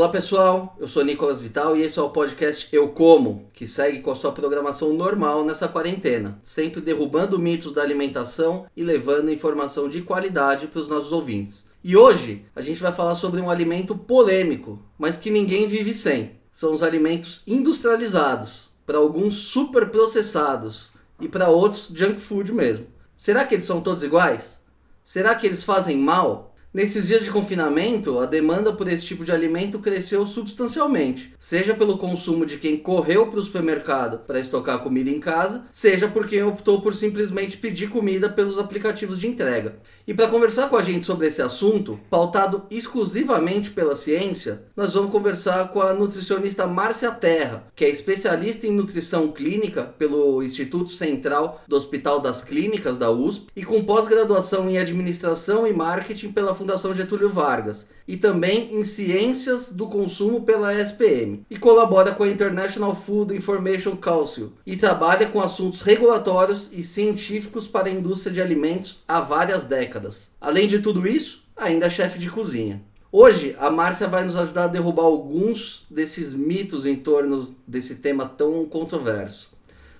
[0.00, 4.00] Olá pessoal, eu sou Nicolas Vital e esse é o podcast Eu Como, que segue
[4.00, 9.90] com a sua programação normal nessa quarentena, sempre derrubando mitos da alimentação e levando informação
[9.90, 11.68] de qualidade para os nossos ouvintes.
[11.84, 16.30] E hoje a gente vai falar sobre um alimento polêmico, mas que ninguém vive sem.
[16.50, 22.86] São os alimentos industrializados, para alguns super processados e para outros junk food mesmo.
[23.18, 24.64] Será que eles são todos iguais?
[25.04, 26.49] Será que eles fazem mal?
[26.72, 31.98] Nesses dias de confinamento, a demanda por esse tipo de alimento cresceu substancialmente, seja pelo
[31.98, 36.44] consumo de quem correu para o supermercado para estocar comida em casa, seja por quem
[36.44, 39.80] optou por simplesmente pedir comida pelos aplicativos de entrega.
[40.10, 45.12] E para conversar com a gente sobre esse assunto, pautado exclusivamente pela ciência, nós vamos
[45.12, 51.62] conversar com a nutricionista Márcia Terra, que é especialista em nutrição clínica pelo Instituto Central
[51.68, 56.92] do Hospital das Clínicas da USP e com pós-graduação em administração e marketing pela Fundação
[56.92, 62.92] Getúlio Vargas e também em Ciências do Consumo pela SPM e colabora com a International
[62.92, 69.04] Food Information Council e trabalha com assuntos regulatórios e científicos para a indústria de alimentos
[69.06, 69.99] há várias décadas.
[70.40, 72.82] Além de tudo isso, ainda é chefe de cozinha.
[73.12, 78.24] Hoje, a Márcia vai nos ajudar a derrubar alguns desses mitos em torno desse tema
[78.24, 79.50] tão controverso.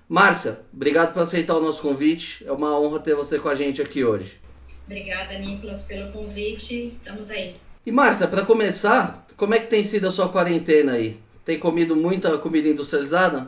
[0.07, 2.43] Márcia, obrigado por aceitar o nosso convite.
[2.45, 4.39] É uma honra ter você com a gente aqui hoje.
[4.85, 6.93] Obrigada, Nicolas, pelo convite.
[6.97, 7.55] Estamos aí.
[7.85, 11.19] E Márcia, para começar, como é que tem sido a sua quarentena aí?
[11.45, 13.47] Tem comido muita comida industrializada?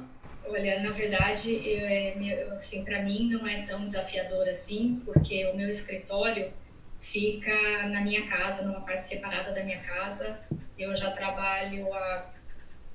[0.53, 5.57] Olha, na verdade, eu, é, assim, para mim não é tão desafiador assim, porque o
[5.57, 6.53] meu escritório
[6.99, 10.39] fica na minha casa, numa parte separada da minha casa.
[10.77, 12.29] Eu já trabalho há,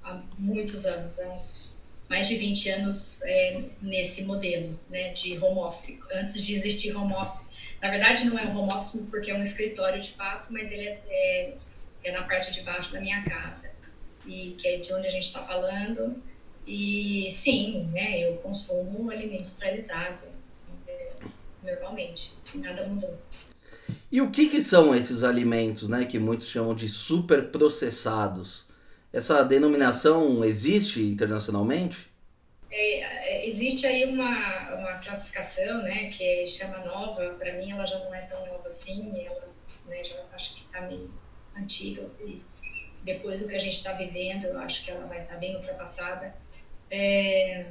[0.04, 1.76] há muitos anos, há uns
[2.08, 7.12] mais de 20 anos é, nesse modelo né, de home office, antes de existir home
[7.12, 7.56] office.
[7.82, 10.86] Na verdade, não é um home office porque é um escritório de fato, mas ele
[10.86, 11.54] é, é,
[12.04, 13.68] é na parte de baixo da minha casa,
[14.24, 16.22] e que é de onde a gente está falando.
[16.68, 20.26] E sim, né, eu consumo alimento industrializado
[20.86, 21.12] é,
[21.62, 23.18] normalmente, assim, nada mudou.
[24.12, 28.66] E o que, que são esses alimentos, né, que muitos chamam de super processados?
[29.10, 32.10] Essa denominação existe internacionalmente?
[32.70, 37.98] É, é, existe aí uma, uma classificação, né, que chama nova, para mim ela já
[38.00, 39.48] não é tão nova assim, ela
[39.86, 41.10] né, já acho que está meio
[41.56, 42.42] antiga, e
[43.04, 45.56] depois do que a gente está vivendo, eu acho que ela vai estar tá bem
[45.56, 46.34] ultrapassada,
[46.90, 47.66] é,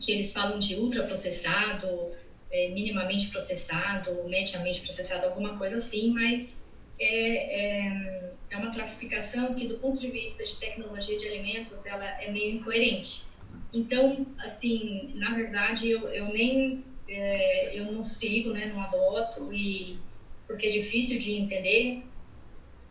[0.00, 2.12] que eles falam de ultraprocessado,
[2.50, 6.66] é, minimamente processado, mediamente processado, alguma coisa assim, mas
[6.98, 12.06] é, é, é uma classificação que, do ponto de vista de tecnologia de alimentos, ela
[12.22, 13.26] é meio incoerente.
[13.72, 19.98] Então, assim, na verdade, eu, eu nem é, eu não sigo, né, não adoto e
[20.46, 22.02] porque é difícil de entender,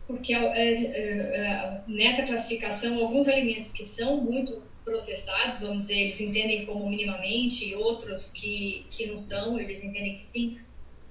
[0.06, 6.20] porque é, é, é, nessa classificação alguns alimentos que são muito processados, vamos dizer, eles
[6.20, 10.58] entendem como minimamente, e outros que que não são, eles entendem que sim.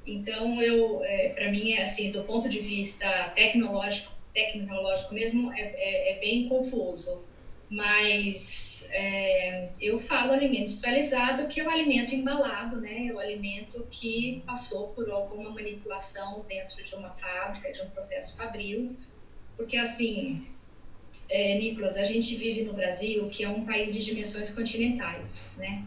[0.06, 5.62] Então, eu, é, para mim, é assim, do ponto de vista tecnológico, tecnológico mesmo, é,
[5.62, 7.28] é, é bem confuso
[7.70, 13.08] mas é, eu falo alimento industrializado, que é o alimento embalado, né?
[13.08, 18.38] É o alimento que passou por alguma manipulação dentro de uma fábrica, de um processo
[18.38, 18.96] fabril,
[19.58, 20.46] porque assim,
[21.30, 25.86] é, Nicolas, a gente vive no Brasil, que é um país de dimensões continentais, né?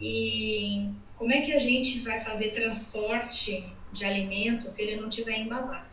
[0.00, 5.38] E como é que a gente vai fazer transporte de alimentos se ele não tiver
[5.38, 5.88] embalado?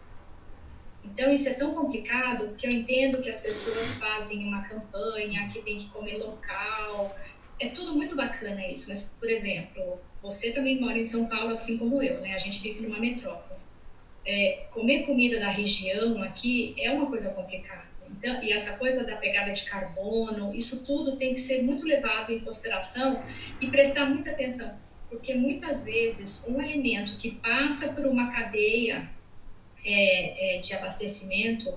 [1.03, 5.61] Então, isso é tão complicado que eu entendo que as pessoas fazem uma campanha que
[5.61, 7.15] tem que comer local.
[7.59, 11.77] É tudo muito bacana isso, mas, por exemplo, você também mora em São Paulo, assim
[11.77, 12.33] como eu, né?
[12.33, 13.61] A gente vive numa metrópole.
[14.25, 17.94] É, comer comida da região aqui é uma coisa complicada.
[18.11, 22.31] Então, e essa coisa da pegada de carbono, isso tudo tem que ser muito levado
[22.31, 23.21] em consideração
[23.61, 24.79] e prestar muita atenção,
[25.09, 29.09] porque muitas vezes um alimento que passa por uma cadeia
[29.83, 31.73] é, é, de abastecimento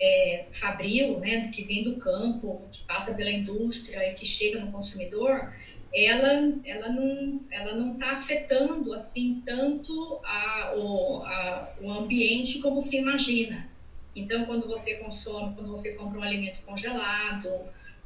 [0.00, 4.72] é, fabril, né, que vem do campo, que passa pela indústria e que chega no
[4.72, 5.52] consumidor,
[5.94, 12.80] ela, ela não ela não está afetando assim tanto a, o, a, o ambiente como
[12.80, 13.70] se imagina.
[14.14, 17.48] Então, quando você consome, quando você compra um alimento congelado,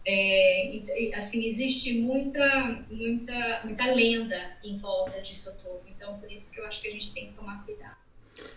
[0.04, 0.80] é,
[1.16, 5.80] assim existe muita muita muita lenda em volta disso tudo.
[5.88, 7.96] Então, por isso que eu acho que a gente tem que tomar cuidado.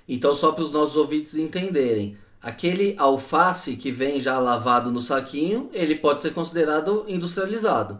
[0.08, 5.70] Então, só para os nossos ouvintes entenderem, aquele alface que vem já lavado no saquinho,
[5.74, 8.00] ele pode ser considerado industrializado.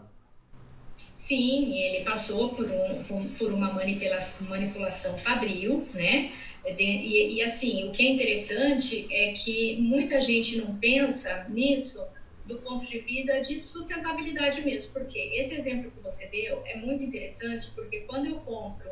[1.16, 6.32] Sim, ele passou por, um, por uma manipulação, manipulação fabril, né?
[6.64, 11.98] E, e, assim, o que é interessante é que muita gente não pensa nisso
[12.44, 17.02] do ponto de vista de sustentabilidade mesmo, porque esse exemplo que você deu é muito
[17.02, 18.90] interessante, porque quando eu compro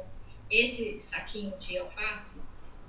[0.51, 2.43] esse saquinho de alface,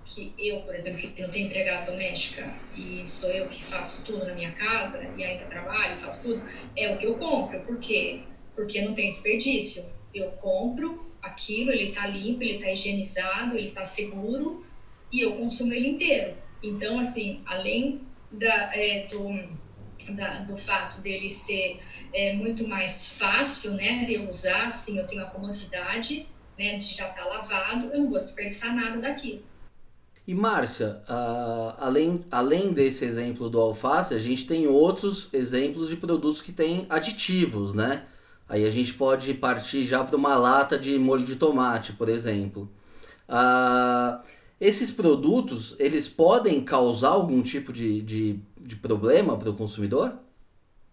[0.04, 4.26] que eu, por exemplo, que não tenho empregada doméstica e sou eu que faço tudo
[4.26, 6.44] na minha casa e ainda trabalho, faço tudo,
[6.76, 7.60] é o que eu compro.
[7.62, 8.22] Por quê?
[8.56, 9.92] Porque não tem desperdício.
[10.14, 14.66] Eu compro aquilo, ele está limpo, ele está higienizado, ele está seguro
[15.12, 16.36] e eu consumo ele inteiro.
[16.62, 18.02] Então, assim, além
[18.32, 19.30] da, é, do,
[20.16, 21.80] da, do fato dele ser
[22.14, 26.28] é, muito mais fácil né, de eu usar, assim, eu tenho a comodidade
[26.58, 29.42] né, de já estar tá lavado, eu não vou desperdiçar nada daquilo.
[30.28, 35.96] E Márcia, uh, além, além desse exemplo do alface, a gente tem outros exemplos de
[35.96, 38.06] produtos que têm aditivos, né?
[38.48, 42.70] Aí a gente pode partir já para uma lata de molho de tomate, por exemplo.
[43.28, 44.22] Uh,
[44.60, 50.20] esses produtos, eles podem causar algum tipo de, de, de problema para o consumidor?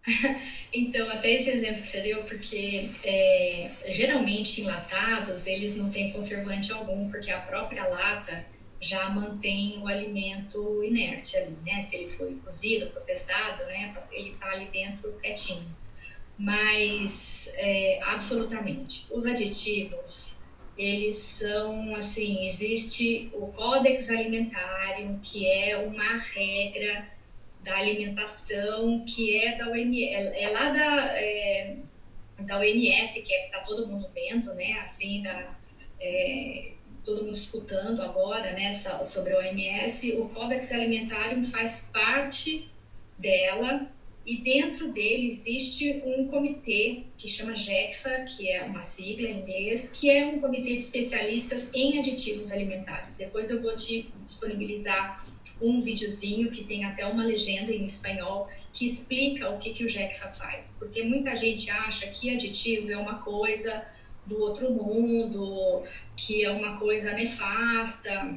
[0.73, 6.73] então, até esse exemplo que você deu, porque é, geralmente enlatados, eles não têm conservante
[6.73, 8.47] algum, porque a própria lata
[8.81, 11.83] já mantém o alimento inerte ali, né?
[11.83, 13.95] Se ele foi cozido, processado, né?
[14.13, 15.75] Ele está ali dentro quietinho.
[16.39, 20.36] Mas, é, absolutamente, os aditivos,
[20.76, 27.08] eles são, assim, existe o Códex Alimentário, que é uma regra
[27.62, 31.76] da alimentação, que é da OMS, é, é lá da, é,
[32.40, 34.81] da OMS, que é que está todo mundo vendo, né?
[34.84, 35.56] Assim, da...
[35.99, 42.69] É, todo mundo escutando agora, né, sobre a OMS, o Códex Alimentarium faz parte
[43.17, 43.88] dela
[44.26, 49.93] e dentro dele existe um comitê que chama GECFA, que é uma sigla em inglês,
[49.93, 53.14] que é um comitê de especialistas em aditivos alimentares.
[53.14, 55.25] Depois eu vou te disponibilizar
[55.62, 59.88] um videozinho que tem até uma legenda em espanhol que explica o que, que o
[59.88, 63.87] GECFA faz, porque muita gente acha que aditivo é uma coisa
[64.26, 65.84] do outro mundo,
[66.17, 68.37] que é uma coisa nefasta,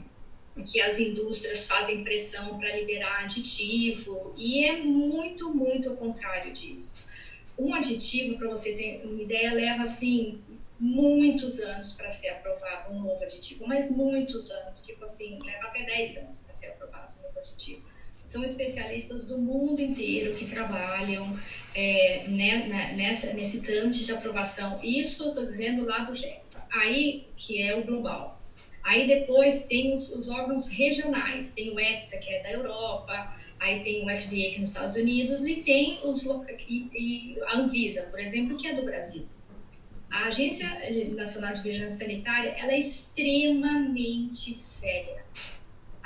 [0.63, 7.09] que as indústrias fazem pressão para liberar aditivo, e é muito, muito o contrário disso.
[7.57, 10.39] Um aditivo, para você ter uma ideia, leva assim
[10.79, 15.83] muitos anos para ser aprovado um novo aditivo, mas muitos anos, tipo assim, leva até
[15.83, 17.83] 10 anos para ser aprovado um novo aditivo.
[18.27, 21.37] São especialistas do mundo inteiro que trabalham
[21.73, 24.79] é, né, nessa, nesse trâmite de aprovação.
[24.83, 26.63] Isso eu estou dizendo lá do GEFA.
[26.71, 28.38] Aí, que é o global.
[28.89, 33.83] Aí depois tem os, os, órgãos regionais, tem o EFSA, que é da Europa, aí
[33.83, 36.25] tem o FDA, que é nos Estados Unidos, e tem os,
[36.67, 39.27] e, e a Anvisa, por exemplo, que é do Brasil.
[40.09, 40.67] A Agência
[41.15, 45.23] Nacional de Vigilância Sanitária, ela é extremamente séria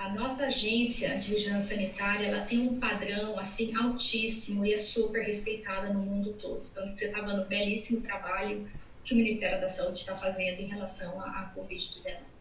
[0.04, 5.24] a nossa agência de vigilância sanitária ela tem um padrão assim altíssimo e é super
[5.24, 6.68] respeitada no mundo todo.
[6.74, 8.70] Tanto que você está dando belíssimo trabalho
[9.06, 12.33] que o Ministério da Saúde está fazendo em relação à, Covid-19.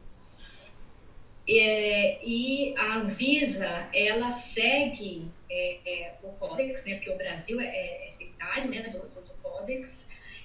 [1.48, 7.66] É, e a Anvisa, ela segue é, é, o Códex, né, porque o Brasil é,
[7.66, 8.08] é,
[8.40, 9.32] é né, do, do, do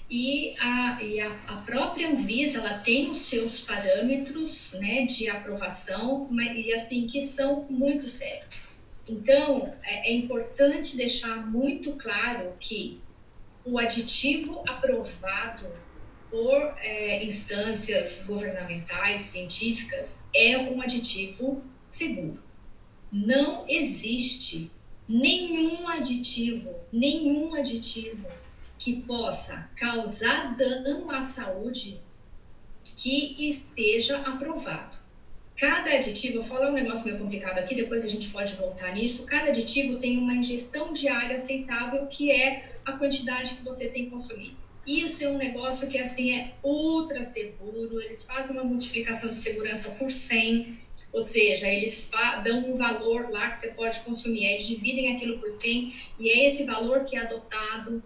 [0.09, 6.27] e a, e a, a, própria Anvisa ela tem os seus parâmetros né, de aprovação,
[6.31, 8.77] mas, e assim que são muito sérios.
[9.09, 13.01] Então é, é importante deixar muito claro que
[13.65, 15.69] o aditivo aprovado
[16.29, 22.41] por é, instâncias governamentais, científicas, é um aditivo seguro.
[23.11, 24.71] Não existe
[25.07, 28.27] nenhum aditivo, nenhum aditivo
[28.77, 31.99] que possa causar dano à saúde
[32.83, 34.97] que esteja aprovado.
[35.57, 39.25] Cada aditivo, eu falo um negócio meio complicado aqui, depois a gente pode voltar nisso.
[39.25, 44.11] Cada aditivo tem uma ingestão diária aceitável, que é a quantidade que você tem que
[44.11, 44.55] consumir.
[44.87, 49.91] Isso é um negócio que assim é ultra seguro, eles fazem uma multiplicação de segurança
[49.91, 50.77] por 100,
[51.11, 52.09] ou seja, eles
[52.43, 56.45] dão um valor lá que você pode consumir, aí dividem aquilo por 100 e é
[56.45, 58.01] esse valor que é adotado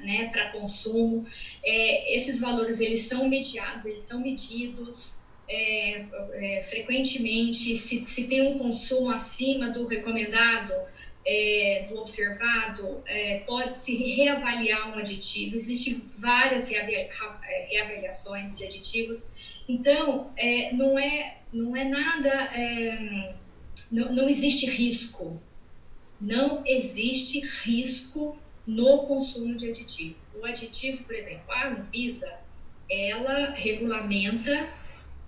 [0.00, 1.26] né, para consumo.
[1.62, 7.76] É, esses valores eles são mediados, eles são medidos é, é, frequentemente.
[7.76, 10.72] Se, se tem um consumo acima do recomendado,
[11.26, 15.56] é, do observado, é, pode-se reavaliar um aditivo.
[15.56, 19.28] Existem várias é, reavaliações de aditivos.
[19.68, 20.32] Então,
[20.72, 22.50] não, é, não é nada,
[23.90, 25.40] não, não existe risco.
[26.20, 30.16] Não existe risco no consumo de aditivo.
[30.34, 32.40] o aditivo, por exemplo, a Anvisa,
[32.90, 34.68] ela regulamenta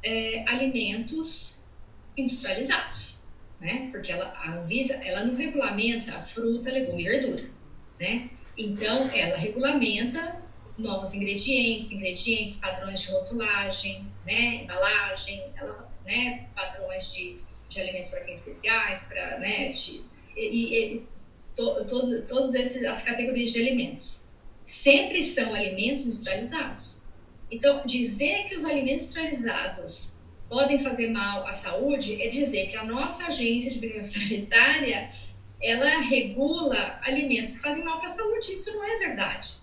[0.02, 1.58] é, alimentos
[2.16, 3.19] industrializados,
[3.60, 3.88] né?
[3.90, 7.50] Porque ela, a Anvisa, ela não regulamenta fruta, legume e verdura,
[8.00, 8.30] né?
[8.56, 10.42] Então, ela regulamenta
[10.78, 14.62] novos ingredientes, ingredientes, padrões de rotulagem, né?
[14.62, 16.48] Embalagem, ela, né?
[16.54, 17.38] Padrões de,
[17.68, 19.72] de alimentos para fins especiais, para, né?
[19.72, 20.02] De,
[20.36, 21.06] e, e
[21.54, 21.84] to,
[22.26, 24.24] todas as categorias de alimentos.
[24.64, 27.00] Sempre são alimentos industrializados.
[27.50, 30.09] Então, dizer que os alimentos industrializados
[30.50, 35.08] podem fazer mal à saúde é dizer que a nossa agência de vigilância sanitária
[35.62, 38.52] ela regula alimentos que fazem mal para a saúde.
[38.52, 39.60] Isso não é verdade.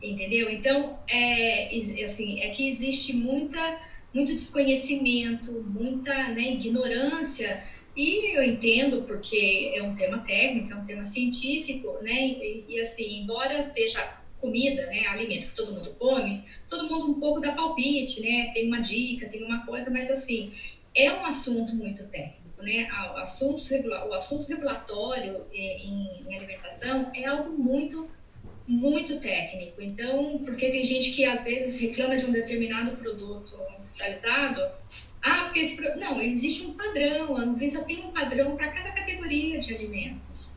[0.00, 0.48] Entendeu?
[0.48, 3.78] Então, é, assim, é que existe muita,
[4.14, 7.62] muito desconhecimento, muita né, ignorância
[7.94, 12.12] e eu entendo porque é um tema técnico, é um tema científico, né?
[12.12, 17.20] E, e, assim, embora seja comida, né, alimento que todo mundo come, todo mundo um
[17.20, 18.50] pouco dá palpite, né?
[18.52, 20.52] Tem uma dica, tem uma coisa, mas assim,
[20.94, 22.88] é um assunto muito técnico, né?
[23.16, 28.10] Assuntos, o assunto regulatório é, em, em alimentação é algo muito
[28.66, 29.80] muito técnico.
[29.82, 34.60] Então, porque tem gente que às vezes reclama de um determinado produto industrializado
[35.22, 39.58] ah, porque esse não, existe um padrão, a Anvisa tem um padrão para cada categoria
[39.60, 40.51] de alimentos.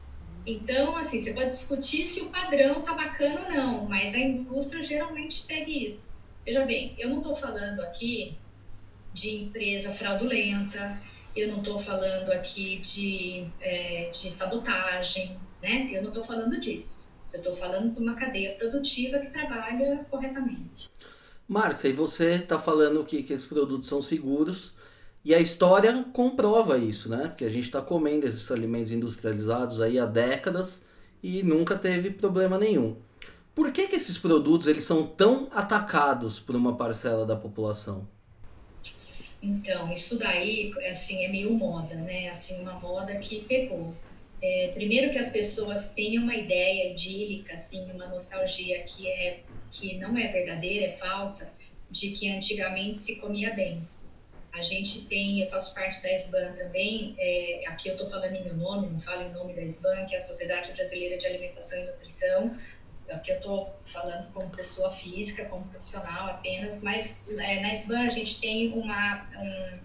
[0.45, 4.83] Então, assim, você pode discutir se o padrão tá bacana ou não, mas a indústria
[4.83, 6.13] geralmente segue isso.
[6.45, 8.37] Veja bem, eu não estou falando aqui
[9.13, 11.01] de empresa fraudulenta,
[11.35, 15.89] eu não estou falando aqui de, é, de sabotagem, né?
[15.91, 17.05] Eu não estou falando disso.
[17.33, 20.89] Eu estou falando de uma cadeia produtiva que trabalha corretamente.
[21.47, 24.73] Márcia, e você está falando que, que esses produtos são seguros
[25.25, 27.27] e a história comprova isso, né?
[27.27, 30.85] Porque a gente está comendo esses alimentos industrializados aí há décadas
[31.23, 32.95] e nunca teve problema nenhum.
[33.55, 38.07] Por que, que esses produtos eles são tão atacados por uma parcela da população?
[39.41, 42.29] Então, isso daí, assim, é meio moda, né?
[42.29, 43.95] Assim, uma moda que pegou.
[44.41, 49.39] É, primeiro que as pessoas têm uma ideia idílica, assim, uma nostalgia que é
[49.71, 51.57] que não é verdadeira, é falsa,
[51.89, 53.87] de que antigamente se comia bem.
[54.55, 58.43] A gente tem, eu faço parte da SBAN também, é, aqui eu estou falando em
[58.45, 61.77] meu nome, não falo em nome da SBAN, que é a Sociedade Brasileira de Alimentação
[61.77, 62.57] e Nutrição,
[63.09, 68.09] aqui eu estou falando como pessoa física, como profissional apenas, mas é, na SBAN a
[68.09, 69.29] gente tem uma,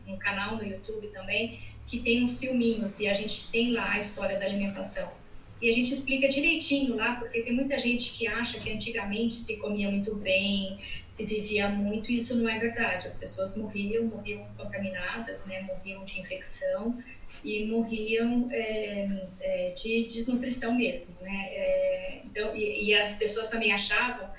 [0.06, 3.92] um, um canal no YouTube também que tem uns filminhos e a gente tem lá
[3.92, 5.19] a história da alimentação
[5.60, 9.58] e a gente explica direitinho lá, porque tem muita gente que acha que antigamente se
[9.58, 10.76] comia muito bem,
[11.06, 13.06] se vivia muito, e isso não é verdade.
[13.06, 16.98] As pessoas morriam, morriam contaminadas, né, morriam de infecção
[17.44, 21.46] e morriam é, é, de desnutrição mesmo, né?
[21.50, 24.30] É, então, e, e, as pessoas também achavam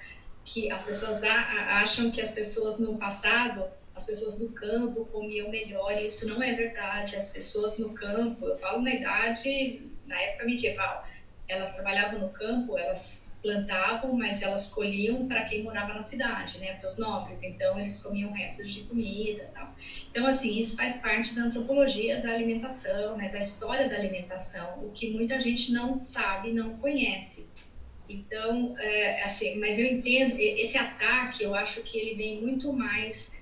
[0.43, 5.49] que as pessoas a, acham que as pessoas no passado as pessoas do campo comiam
[5.49, 7.15] melhor, e isso não é verdade.
[7.15, 11.05] As pessoas no campo, eu falo na idade, na época medieval,
[11.51, 16.74] elas trabalhavam no campo, elas plantavam, mas elas colhiam para quem morava na cidade, né,
[16.74, 17.43] para os nobres.
[17.43, 19.74] Então eles comiam restos de comida, tal.
[20.10, 24.91] Então assim isso faz parte da antropologia da alimentação, né, da história da alimentação, o
[24.91, 27.48] que muita gente não sabe, não conhece.
[28.08, 33.41] Então é, assim, mas eu entendo esse ataque, eu acho que ele vem muito mais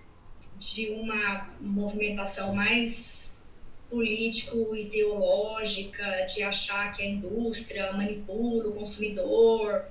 [0.58, 3.39] de uma movimentação mais
[3.90, 9.86] político-ideológica de achar que a indústria manipula o consumidor,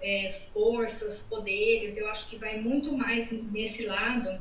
[0.00, 4.40] é, forças, poderes, eu acho que vai muito mais nesse lado.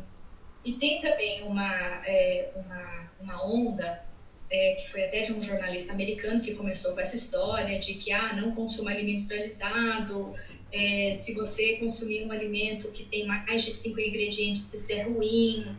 [0.64, 4.06] E tem também uma, é, uma, uma onda,
[4.50, 8.12] é, que foi até de um jornalista americano que começou com essa história de que
[8.12, 10.36] ah, não consuma alimento industrializado,
[10.72, 15.76] é, se você consumir um alimento que tem mais de cinco ingredientes, isso é ruim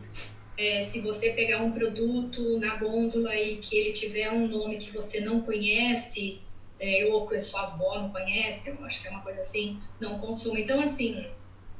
[0.59, 4.91] é, se você pegar um produto na gôndola e que ele tiver um nome que
[4.91, 6.37] você não conhece,
[6.77, 10.17] é, ou que sua avó não conhece, eu acho que é uma coisa assim, não
[10.17, 10.59] consuma.
[10.59, 11.25] Então, assim,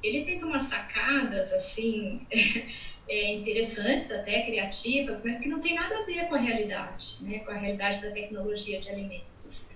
[0.01, 2.25] ele teve umas sacadas, assim,
[3.05, 7.39] é, interessantes, até criativas, mas que não tem nada a ver com a realidade, né?
[7.39, 9.67] Com a realidade da tecnologia de alimentos.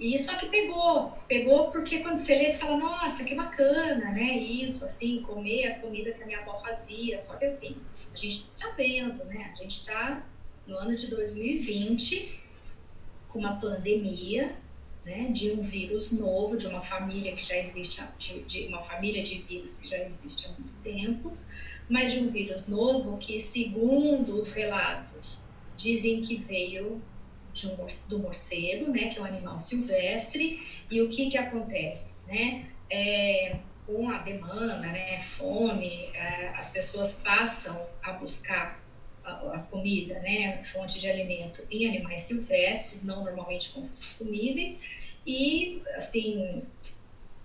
[0.00, 4.34] E só que pegou, pegou porque quando você lê, você fala, nossa, que bacana, né?
[4.34, 7.20] Isso, assim, comer a comida que a minha avó fazia.
[7.20, 7.76] Só que assim,
[8.16, 9.52] a gente está vendo, né?
[9.52, 10.26] A gente está
[10.66, 12.40] no ano de 2020
[13.28, 14.56] com uma pandemia,
[15.04, 15.28] né?
[15.30, 19.38] De um vírus novo, de uma família que já existe, de, de uma família de
[19.42, 21.36] vírus que já existe há muito tempo,
[21.88, 25.42] mas de um vírus novo que, segundo os relatos,
[25.76, 27.02] dizem que veio
[27.64, 30.58] um, do morcego, né, que é um animal silvestre,
[30.90, 32.66] e o que que acontece, né?
[32.90, 33.56] é,
[33.86, 38.84] com a demanda, né, fome, é, as pessoas passam a buscar
[39.22, 44.80] a, comida, né, fonte de alimento em animais silvestres, não normalmente consumíveis,
[45.26, 46.64] e assim,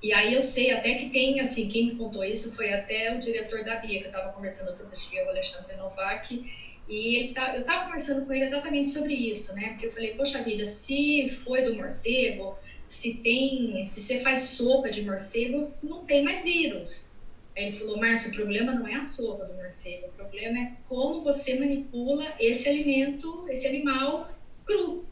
[0.01, 3.63] e aí eu sei até que tem, assim, quem contou isso foi até o diretor
[3.63, 6.43] da BIA, que eu estava conversando outro dia, o Alexandre Novak,
[6.87, 9.69] e tá, eu estava conversando com ele exatamente sobre isso, né?
[9.69, 12.55] Porque eu falei, poxa vida, se foi do morcego,
[12.93, 17.11] se tem, se você faz sopa de morcegos, não tem mais vírus.
[17.55, 20.73] Aí ele falou, Márcio, o problema não é a sopa do morcego, o problema é
[20.87, 24.31] como você manipula esse alimento, esse animal
[24.65, 25.05] cru.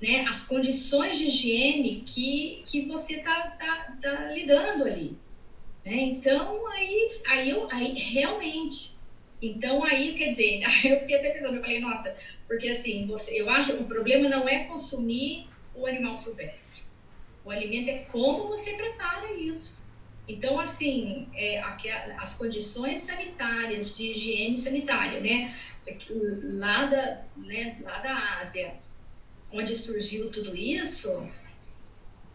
[0.00, 0.24] Né?
[0.28, 5.16] As condições de higiene que, que você está tá, tá lidando ali.
[5.84, 5.96] Né?
[5.96, 8.96] Então, aí, aí, eu, aí realmente
[9.40, 12.16] então aí, quer dizer, aí eu fiquei até pensando, eu falei, nossa,
[12.46, 16.82] porque assim, você, eu acho que o problema não é consumir o animal silvestre.
[17.44, 19.86] O alimento é como você prepara isso.
[20.28, 21.60] Então, assim, é,
[22.18, 25.54] as condições sanitárias, de higiene sanitária, né?
[26.42, 28.76] Lá da, né, lá da Ásia,
[29.52, 31.28] onde surgiu tudo isso,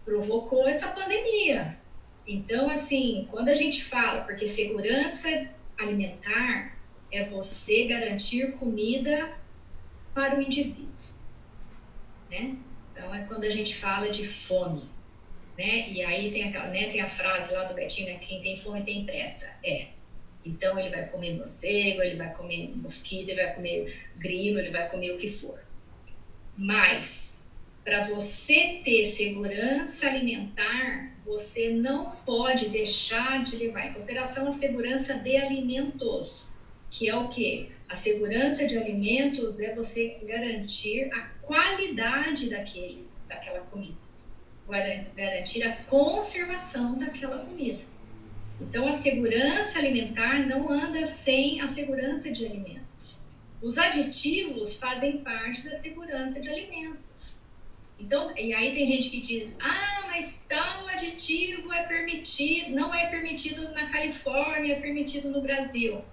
[0.06, 1.78] provocou essa pandemia.
[2.26, 6.78] Então, assim, quando a gente fala, porque segurança alimentar
[7.12, 9.38] é você garantir comida
[10.14, 10.88] para o indivíduo,
[12.30, 12.56] né?
[13.02, 14.84] Então é quando a gente fala de fome,
[15.58, 15.90] né?
[15.90, 18.20] E aí tem a, né, tem a frase lá do Betinho, né?
[18.20, 19.52] Quem tem fome tem pressa.
[19.66, 19.88] É.
[20.46, 24.88] Então ele vai comer morcego, ele vai comer mosquito, ele vai comer grilo, ele vai
[24.88, 25.60] comer o que for.
[26.56, 27.48] Mas
[27.84, 35.16] para você ter segurança alimentar, você não pode deixar de levar em consideração a segurança
[35.16, 36.52] de alimentos
[36.92, 37.72] que é o que?
[37.88, 43.98] A segurança de alimentos é você garantir a qualidade daquele, daquela comida,
[45.16, 47.82] garantir a conservação daquela comida.
[48.60, 53.24] Então, a segurança alimentar não anda sem a segurança de alimentos.
[53.62, 57.38] Os aditivos fazem parte da segurança de alimentos.
[58.00, 63.08] Então, e aí tem gente que diz: ah, mas tal aditivo é permitido, não é
[63.08, 66.04] permitido na Califórnia, é permitido no Brasil.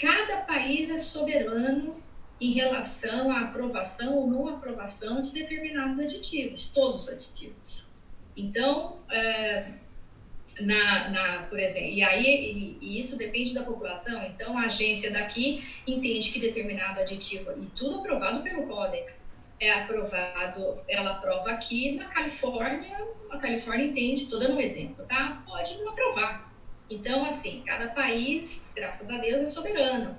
[0.00, 2.02] Cada país é soberano
[2.40, 7.86] em relação à aprovação ou não aprovação de determinados aditivos, todos os aditivos.
[8.36, 9.72] Então, é,
[10.60, 14.22] na, na, por exemplo, e aí e, isso depende da população.
[14.24, 20.80] Então, a agência daqui entende que determinado aditivo, e tudo aprovado pelo Codex, é aprovado,
[20.86, 25.42] ela aprova aqui na Califórnia, a Califórnia entende, estou dando um exemplo, tá?
[25.46, 26.52] Pode não aprovar,
[26.88, 30.16] então, assim, cada país, graças a Deus, é soberano,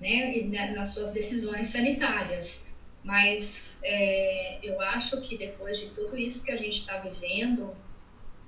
[0.00, 2.64] né, nas suas decisões sanitárias.
[3.02, 7.74] Mas é, eu acho que depois de tudo isso que a gente está vivendo,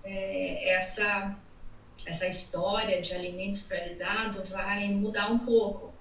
[0.04, 1.36] é, essa,
[2.04, 5.94] essa história de alimento industrializado vai mudar um pouco.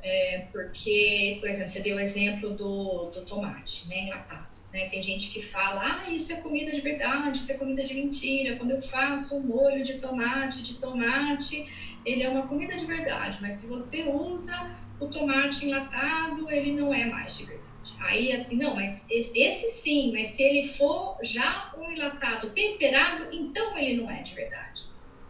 [0.00, 4.46] É, porque, por exemplo, você deu o exemplo do, do tomate, né, enlatado.
[4.72, 4.88] Né?
[4.88, 8.56] Tem gente que fala, ah, isso é comida de verdade, isso é comida de mentira.
[8.56, 13.38] Quando eu faço um molho de tomate, de tomate, ele é uma comida de verdade.
[13.40, 17.68] Mas se você usa o tomate enlatado, ele não é mais de verdade.
[18.00, 23.76] Aí, assim, não, mas esse sim, mas se ele for já um enlatado temperado, então
[23.76, 24.84] ele não é de verdade.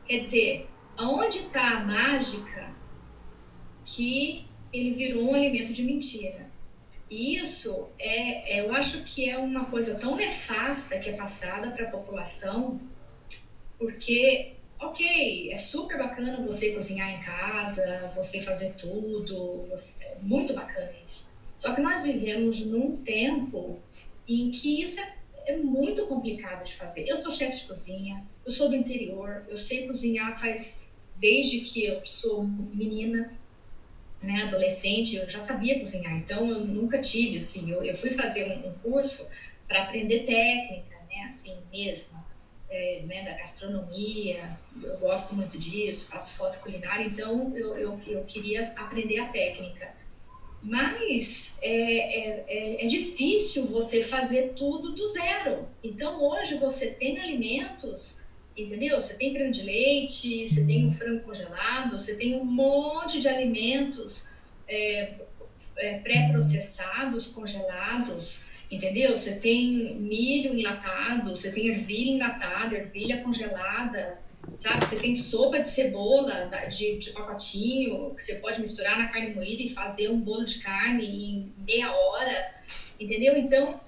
[0.05, 2.75] Quer dizer, aonde está a mágica
[3.85, 6.51] que ele virou um alimento de mentira?
[7.11, 11.71] E isso é, é, eu acho que é uma coisa tão nefasta que é passada
[11.71, 12.81] para a população,
[13.79, 20.55] porque, ok, é super bacana você cozinhar em casa, você fazer tudo, você, é muito
[20.55, 21.27] bacana isso.
[21.59, 23.79] Só que nós vivemos num tempo
[24.27, 25.15] em que isso é,
[25.47, 27.05] é muito complicado de fazer.
[27.09, 31.85] Eu sou chefe de cozinha, eu sou do interior, eu sei cozinhar faz desde que
[31.85, 33.29] eu sou menina
[34.23, 38.45] né, adolescente, eu já sabia cozinhar, então eu nunca tive, assim, eu, eu fui fazer
[38.45, 39.27] um, um curso
[39.67, 42.23] para aprender técnica, né, assim mesmo,
[42.71, 48.25] é, né, da gastronomia, eu gosto muito disso, faço foto culinária, então eu, eu, eu
[48.25, 49.97] queria aprender a técnica.
[50.63, 55.69] Mas é, é, é, é difícil você fazer tudo do zero.
[55.85, 58.27] Então hoje você tem alimentos
[58.63, 59.01] entendeu?
[59.01, 63.29] Você tem creme de leite, você tem o frango congelado, você tem um monte de
[63.29, 64.31] alimentos
[64.67, 65.15] é,
[65.77, 69.17] é, pré-processados, congelados, entendeu?
[69.17, 74.21] Você tem milho enlatado, você tem ervilha enlatada, ervilha congelada,
[74.59, 74.85] sabe?
[74.85, 79.63] Você tem sopa de cebola de, de pacotinho, que você pode misturar na carne moída
[79.63, 82.55] e fazer um bolo de carne em meia hora,
[83.01, 83.37] entendeu?
[83.37, 83.81] Então,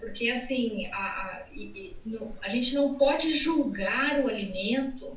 [0.00, 1.46] porque assim, a, a,
[2.42, 5.16] a gente não pode julgar o alimento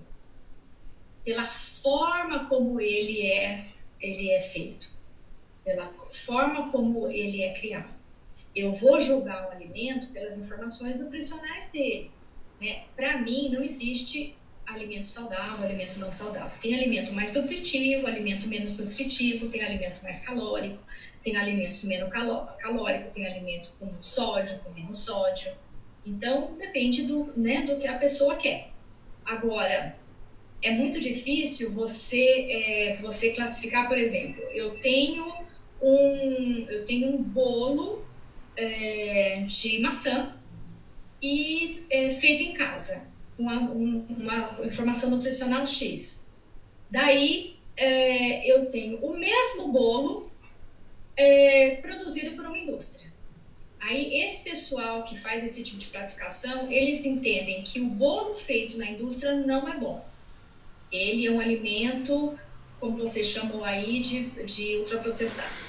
[1.24, 3.66] pela forma como ele é,
[4.00, 4.90] ele é feito,
[5.64, 7.97] pela forma como ele é criado.
[8.58, 12.10] Eu vou julgar o alimento pelas informações nutricionais dele.
[12.60, 12.86] Né?
[12.96, 16.52] Para mim, não existe alimento saudável, alimento não saudável.
[16.60, 20.80] Tem alimento mais nutritivo, alimento menos nutritivo, tem alimento mais calórico,
[21.24, 25.52] tem alimentos menos calórico, tem alimento com sódio, com menos sódio.
[26.04, 28.72] Então, depende do, né, do que a pessoa quer.
[29.24, 29.96] Agora,
[30.63, 35.46] é muito difícil você, é, você classificar, por exemplo, eu tenho
[35.82, 38.07] um, eu tenho um bolo
[38.58, 40.36] é, de maçã
[41.22, 46.30] e é, feito em casa uma, uma informação nutricional X.
[46.89, 50.32] Daí é, eu tenho o mesmo bolo
[51.15, 53.08] é, produzido por uma indústria.
[53.80, 58.78] Aí esse pessoal que faz esse tipo de classificação, eles entendem que o bolo feito
[58.78, 60.04] na indústria não é bom.
[60.91, 62.38] Ele é um alimento,
[62.80, 65.66] como você chamou aí, de, de ultraprocessado.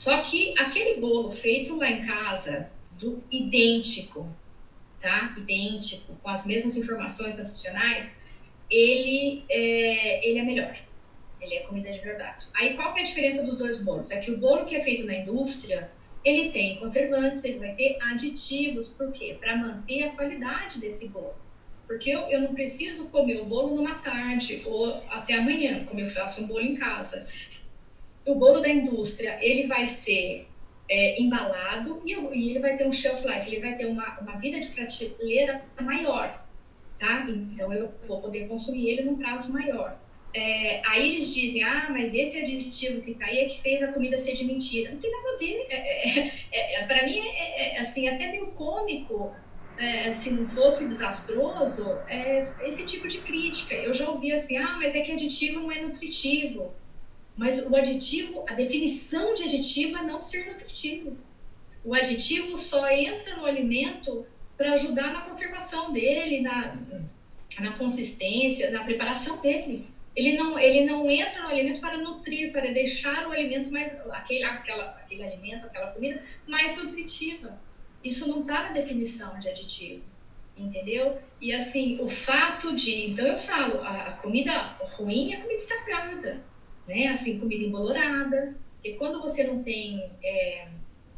[0.00, 4.34] Só que aquele bolo feito lá em casa, do idêntico,
[4.98, 5.34] tá?
[5.36, 8.18] idêntico, com as mesmas informações nutricionais,
[8.70, 10.74] ele é, ele é melhor.
[11.38, 12.46] Ele é comida de verdade.
[12.54, 14.10] Aí qual que é a diferença dos dois bolos?
[14.10, 15.90] É que o bolo que é feito na indústria,
[16.24, 19.36] ele tem conservantes, ele vai ter aditivos, por quê?
[19.38, 21.34] Para manter a qualidade desse bolo.
[21.86, 26.08] Porque eu, eu não preciso comer o bolo numa tarde ou até amanhã, como eu
[26.08, 27.26] faço um bolo em casa.
[28.30, 30.46] O bolo da indústria, ele vai ser
[30.88, 34.36] é, embalado e, e, ele vai ter um shelf life, ele vai ter uma, uma
[34.38, 36.44] vida de prateleira maior,
[36.98, 37.26] tá?
[37.28, 39.98] Então eu vou poder consumir ele num prazo maior.
[40.32, 43.92] É, aí eles dizem, ah, mas esse aditivo que tá aí é que fez a
[43.92, 44.92] comida ser de mentira.
[44.92, 45.66] Não tem nada a ver.
[45.68, 49.32] É, é, é, é para mim é, é, assim, até meio cômico,
[50.12, 51.98] se não fosse desastroso,
[52.60, 53.74] esse tipo de crítica.
[53.74, 56.74] Eu já ouvi assim, ah, mas é que aditivo não é nutritivo.
[57.40, 61.16] Mas o aditivo, a definição de aditivo é não ser nutritivo.
[61.82, 64.26] O aditivo só entra no alimento
[64.58, 66.76] para ajudar na conservação dele, na,
[67.60, 69.86] na consistência, na preparação dele.
[70.14, 74.44] Ele não, ele não entra no alimento para nutrir, para deixar o alimento mais, aquele,
[74.44, 77.58] aquela, aquele alimento, aquela comida mais nutritiva.
[78.04, 80.02] Isso não está na definição de aditivo,
[80.58, 81.18] entendeu?
[81.40, 84.52] E assim, o fato de, então eu falo, a, a comida
[84.98, 86.49] ruim é comida estragada
[86.90, 87.06] né?
[87.06, 88.56] Assim, comida embolorada.
[88.82, 90.68] E quando você não tem é,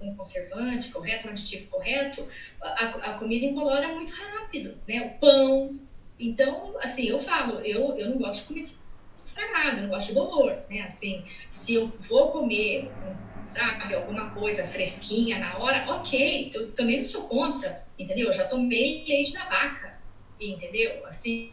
[0.00, 2.28] um conservante correto, um aditivo correto,
[2.60, 5.00] a, a comida embolora muito rápido, né?
[5.00, 5.80] O pão.
[6.18, 8.68] Então, assim, eu falo, eu, eu não gosto de comida
[9.16, 10.80] estragada, não gosto de bolor, né?
[10.82, 12.98] Assim, se eu vou comer,
[13.46, 18.26] sabe, alguma coisa fresquinha na hora, ok, eu também não sou contra, entendeu?
[18.26, 19.98] Eu já tomei leite da vaca,
[20.38, 21.06] entendeu?
[21.06, 21.52] Assim,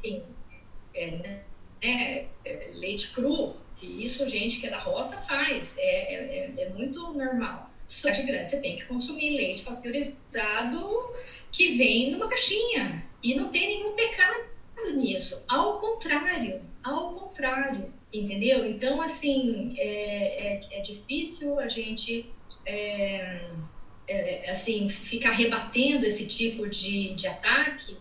[0.94, 1.46] é, né?
[1.82, 2.28] É,
[2.74, 5.78] leite cru, que isso, gente que é da roça, faz.
[5.78, 7.72] É, é, é, é muito normal.
[7.88, 10.88] Só de grande, você tem que consumir leite pasteurizado
[11.52, 13.04] que vem numa caixinha.
[13.24, 14.46] E não tem nenhum pecado
[14.96, 15.44] nisso.
[15.48, 18.66] Ao contrário, ao contrário, entendeu?
[18.66, 22.30] Então, assim, é, é, é difícil a gente,
[22.66, 23.50] é,
[24.08, 27.98] é, assim, ficar rebatendo esse tipo de, de ataque,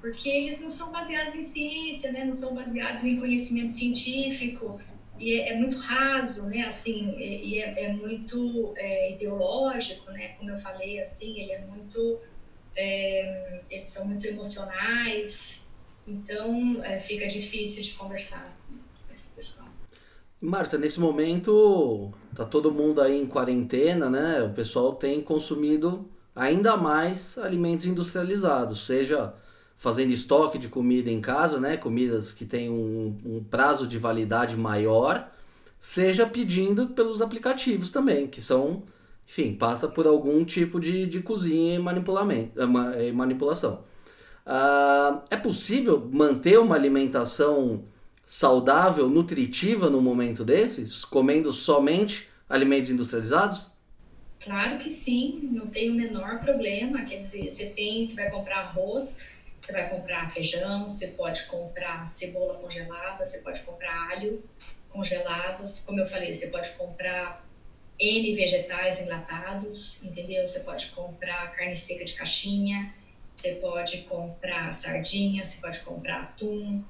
[0.00, 2.24] porque eles não são baseados em ciência, né?
[2.24, 4.80] Não são baseados em conhecimento científico
[5.18, 6.62] e é, é, muito raso, né?
[6.66, 10.28] Assim, e é, é muito é, ideológico, né?
[10.38, 12.18] Como eu falei, assim, ele é muito,
[12.76, 15.70] é, eles são muito emocionais,
[16.06, 19.68] então é, fica difícil de conversar com esse pessoal.
[20.40, 24.42] Márcia, nesse momento tá todo mundo aí em quarentena, né?
[24.42, 29.34] O pessoal tem consumido ainda mais alimentos industrializados, seja
[29.78, 31.76] fazendo estoque de comida em casa, né?
[31.76, 35.30] Comidas que têm um, um prazo de validade maior,
[35.78, 38.82] seja pedindo pelos aplicativos também, que são,
[39.26, 43.84] enfim, passa por algum tipo de, de cozinha e manipulamento, eh, manipulação.
[44.44, 47.84] Uh, é possível manter uma alimentação
[48.26, 53.70] saudável, nutritiva no momento desses, comendo somente alimentos industrializados?
[54.40, 57.04] Claro que sim, não tem o menor problema.
[57.04, 62.06] Quer dizer, você tem, você vai comprar arroz, você vai comprar feijão, você pode comprar
[62.06, 64.42] cebola congelada, você pode comprar alho
[64.88, 67.44] congelado, como eu falei, você pode comprar
[67.98, 70.46] N vegetais enlatados, entendeu?
[70.46, 72.88] Você pode comprar carne seca de caixinha,
[73.36, 76.80] você pode comprar sardinha, você pode comprar atum,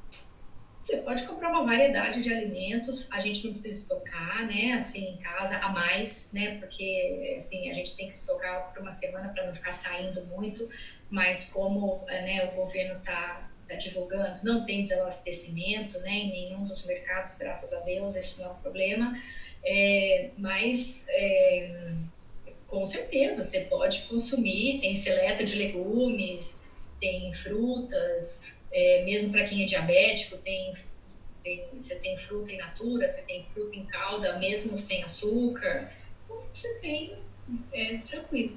[0.89, 5.19] Você pode comprar uma variedade de alimentos, a gente não precisa estocar, né, assim, em
[5.19, 9.47] casa a mais, né, porque, assim, a gente tem que estocar por uma semana para
[9.47, 10.67] não ficar saindo muito,
[11.11, 16.87] mas como, né, o governo está tá divulgando, não tem desabastecimento, né, em nenhum dos
[16.87, 19.15] mercados, graças a Deus, esse não é um problema,
[19.63, 21.05] é, mas...
[21.11, 21.93] É,
[22.67, 26.67] com certeza, você pode consumir, tem seleta de legumes,
[27.01, 30.73] tem frutas, é, mesmo para quem é diabético, tem,
[31.43, 35.91] tem, você tem fruta in natura, você tem fruta em calda, mesmo sem açúcar.
[36.53, 37.19] Você tem,
[37.73, 38.57] é tranquilo.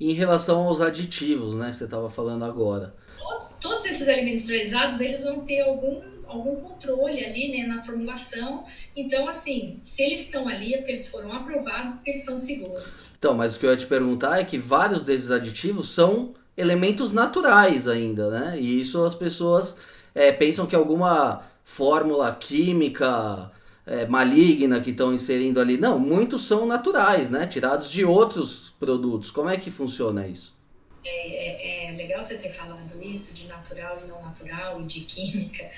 [0.00, 2.94] Em relação aos aditivos, né, que você estava falando agora.
[3.18, 8.64] Todos, todos esses alimentos industrializados, eles vão ter algum algum controle ali né, na formulação.
[8.96, 13.14] Então, assim, se eles estão ali é porque eles foram aprovados, porque eles são seguros.
[13.18, 17.12] Então, mas o que eu ia te perguntar é que vários desses aditivos são elementos
[17.12, 18.60] naturais ainda, né?
[18.60, 19.76] E isso as pessoas
[20.14, 23.50] é, pensam que alguma fórmula química
[23.86, 25.76] é, maligna que estão inserindo ali.
[25.76, 27.46] Não, muitos são naturais, né?
[27.46, 29.30] Tirados de outros produtos.
[29.30, 30.56] Como é que funciona isso?
[31.04, 35.00] É, é, é legal você ter falado isso de natural e não natural e de
[35.00, 35.68] química,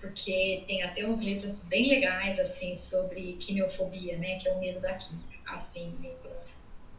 [0.00, 4.38] porque tem até uns livros bem legais assim sobre quimiofobia, né?
[4.38, 5.36] Que é o medo da química.
[5.46, 5.94] Assim,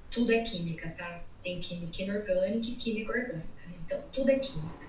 [0.10, 1.22] tudo é química, tá?
[1.48, 3.68] Tem química inorgânica e química orgânica.
[3.68, 3.76] Né?
[3.86, 4.86] Então, tudo é química.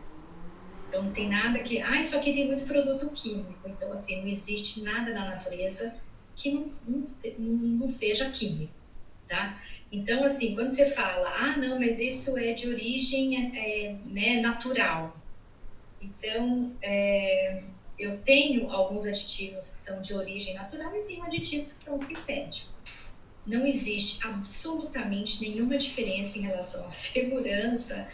[0.89, 1.81] Então, não tem nada que.
[1.81, 3.69] Ah, isso aqui tem muito produto químico.
[3.69, 5.95] Então, assim, não existe nada na natureza
[6.35, 8.75] que não, não, não seja químico,
[9.29, 9.57] tá?
[9.93, 15.17] Então, assim, quando você fala, ah, não, mas isso é de origem é, né, natural.
[16.01, 17.63] Então, é,
[17.97, 23.08] eu tenho alguns aditivos que são de origem natural e tenho aditivos que são sintéticos
[23.47, 28.09] não existe absolutamente nenhuma diferença em relação à segurança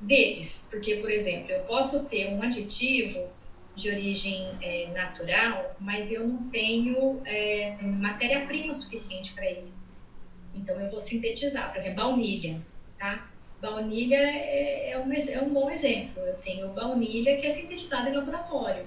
[0.00, 0.68] deles.
[0.70, 3.28] Porque, por exemplo, eu posso ter um aditivo
[3.74, 9.72] de origem é, natural, mas eu não tenho é, matéria-prima suficiente para ele.
[10.54, 11.70] Então, eu vou sintetizar.
[11.70, 12.60] Por exemplo, baunilha,
[12.98, 13.30] tá?
[13.60, 16.22] Baunilha é, é, um, é um bom exemplo.
[16.22, 18.86] Eu tenho baunilha que é sintetizada em laboratório,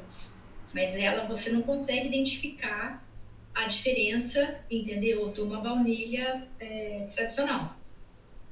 [0.73, 3.05] mas ela você não consegue identificar
[3.53, 7.75] a diferença, entendeu, de uma baunilha é, tradicional,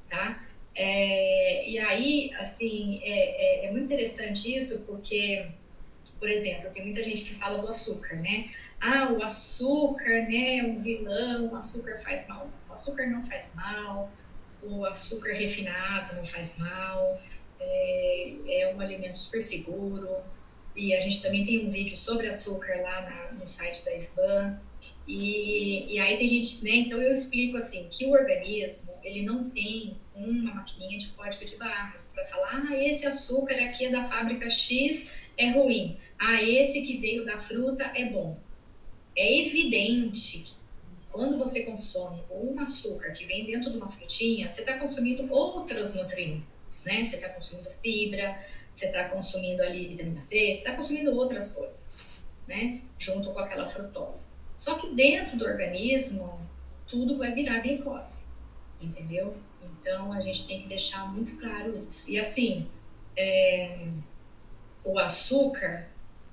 [0.08, 0.44] tá?
[0.74, 5.50] É, e aí, assim, é, é, é, muito interessante isso porque,
[6.18, 8.50] por exemplo, tem muita gente que fala do açúcar, né?
[8.80, 12.48] Ah, o açúcar, né, é um vilão, o açúcar faz mal.
[12.68, 14.10] O açúcar não faz mal,
[14.62, 17.20] o açúcar refinado não faz mal,
[17.58, 20.08] é, é um alimento super seguro.
[20.74, 24.58] E a gente também tem um vídeo sobre açúcar lá na, no site da SBAN.
[25.10, 26.70] E, e aí tem gente, né?
[26.70, 31.56] Então eu explico assim que o organismo ele não tem uma maquininha de código de
[31.56, 36.82] barras para falar, ah, esse açúcar aqui é da fábrica X é ruim, ah, esse
[36.82, 38.38] que veio da fruta é bom.
[39.16, 44.60] É evidente que quando você consome um açúcar que vem dentro de uma frutinha, você
[44.60, 47.04] está consumindo outros nutrientes, né?
[47.04, 52.20] Você está consumindo fibra, você está consumindo ali vitamina C, você está consumindo outras coisas,
[52.46, 52.80] né?
[52.96, 54.29] Junto com aquela frutose.
[54.60, 56.46] Só que dentro do organismo,
[56.86, 58.24] tudo vai virar glicose,
[58.78, 59.34] entendeu?
[59.62, 62.10] Então, a gente tem que deixar muito claro isso.
[62.10, 62.66] E assim,
[63.16, 63.88] é,
[64.84, 65.88] o açúcar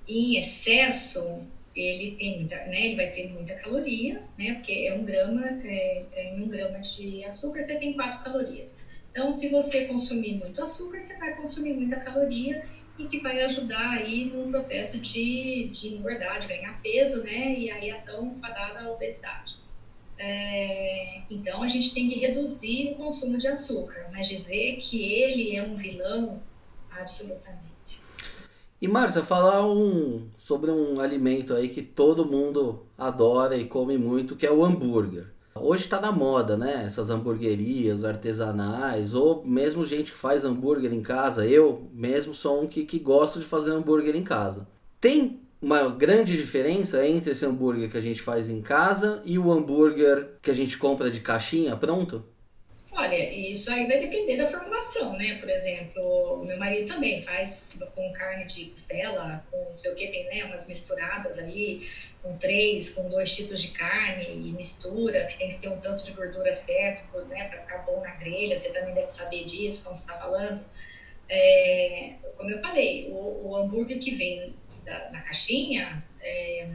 [0.05, 1.41] em excesso,
[1.73, 6.03] ele tem muita, né, ele vai ter muita caloria, né, porque é um grama, é,
[6.11, 8.75] é, em um grama de açúcar você tem quatro calorias.
[9.09, 12.61] Então, se você consumir muito açúcar, você vai consumir muita caloria
[12.97, 17.57] e que vai ajudar aí no processo de, de engordar, de ganhar peso, né?
[17.57, 19.57] E aí a tão fadada obesidade.
[20.17, 25.55] É, então a gente tem que reduzir o consumo de açúcar, mas dizer que ele
[25.55, 26.41] é um vilão,
[26.89, 27.67] absolutamente.
[28.81, 34.35] E Márcia, falar um, sobre um alimento aí que todo mundo adora e come muito,
[34.35, 35.27] que é o hambúrguer.
[35.61, 36.83] Hoje está na moda, né?
[36.85, 41.45] Essas hamburguerias artesanais, ou mesmo gente que faz hambúrguer em casa.
[41.45, 44.67] Eu mesmo sou um que, que gosto de fazer hambúrguer em casa.
[44.99, 49.51] Tem uma grande diferença entre esse hambúrguer que a gente faz em casa e o
[49.51, 52.23] hambúrguer que a gente compra de caixinha pronto?
[52.91, 55.35] Olha, isso aí vai depender da formulação, né?
[55.35, 60.07] Por exemplo, meu marido também faz com carne de costela, com não sei o que,
[60.07, 61.87] tem né, umas misturadas aí,
[62.27, 66.03] com três, com dois tipos de carne e mistura, que tem que ter um tanto
[66.03, 68.57] de gordura certo, né, para ficar bom na grelha.
[68.57, 70.65] Você também deve saber disso quando você está falando.
[71.29, 76.67] É, como eu falei, o, o, hambúrguer que vem da, na caixinha, é,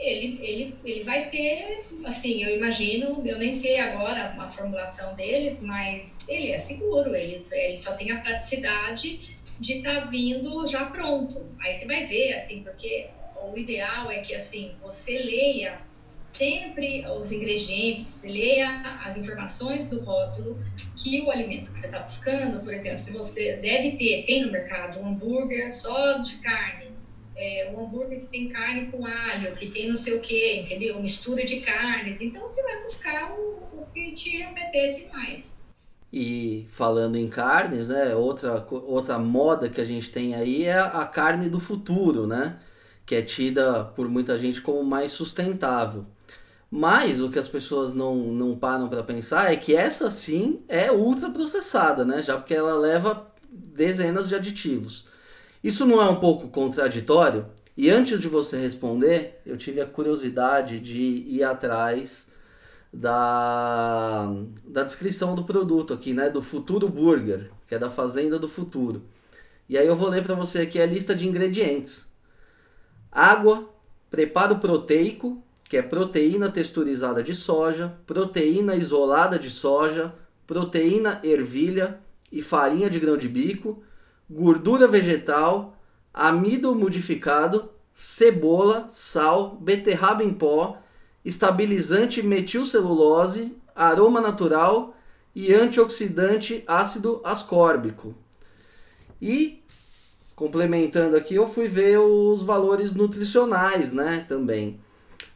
[0.00, 5.62] ele, ele, ele vai ter, assim, eu imagino, eu nem sei agora a formulação deles,
[5.62, 10.86] mas ele é seguro, ele, ele só tem a praticidade de estar tá vindo já
[10.86, 11.44] pronto.
[11.60, 13.10] Aí você vai ver, assim, porque
[13.42, 15.80] o ideal é que, assim, você leia
[16.32, 20.56] sempre os ingredientes, leia as informações do rótulo
[20.96, 24.52] que o alimento que você está buscando, por exemplo, se você deve ter, tem no
[24.52, 26.92] mercado um hambúrguer só de carne,
[27.36, 31.00] é, um hambúrguer que tem carne com alho, que tem não sei o que, entendeu?
[31.00, 32.20] Mistura de carnes.
[32.20, 35.62] Então você vai buscar o, o que te apetece mais.
[36.12, 38.14] E falando em carnes, né?
[38.14, 42.58] Outra, outra moda que a gente tem aí é a carne do futuro, né?
[43.08, 46.04] Que é tida por muita gente como mais sustentável.
[46.70, 50.92] Mas o que as pessoas não, não param para pensar é que essa sim é
[50.92, 52.20] ultra processada, né?
[52.20, 55.06] Já porque ela leva dezenas de aditivos.
[55.64, 57.46] Isso não é um pouco contraditório?
[57.74, 62.30] E antes de você responder, eu tive a curiosidade de ir atrás
[62.92, 64.30] da,
[64.66, 66.28] da descrição do produto aqui, né?
[66.28, 69.02] Do Futuro Burger, que é da Fazenda do Futuro.
[69.68, 72.07] E aí eu vou ler para você aqui a lista de ingredientes:
[73.10, 73.68] água,
[74.10, 80.14] preparo proteico, que é proteína texturizada de soja, proteína isolada de soja,
[80.46, 82.00] proteína ervilha
[82.32, 83.82] e farinha de grão de bico,
[84.30, 85.76] gordura vegetal,
[86.12, 90.78] amido modificado, cebola, sal, beterraba em pó,
[91.24, 94.94] estabilizante metilcelulose, aroma natural
[95.34, 98.14] e antioxidante ácido ascórbico.
[99.20, 99.57] E
[100.38, 104.78] complementando aqui, eu fui ver os valores nutricionais, né, também.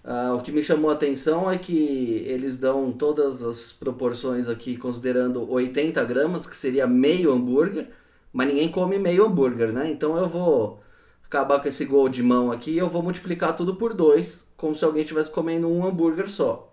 [0.05, 4.77] Uh, o que me chamou a atenção é que eles dão todas as proporções aqui,
[4.77, 7.89] considerando 80 gramas, que seria meio hambúrguer,
[8.33, 9.91] mas ninguém come meio hambúrguer, né?
[9.91, 10.81] Então eu vou
[11.25, 14.77] acabar com esse gol de mão aqui e eu vou multiplicar tudo por 2, como
[14.77, 16.73] se alguém estivesse comendo um hambúrguer só.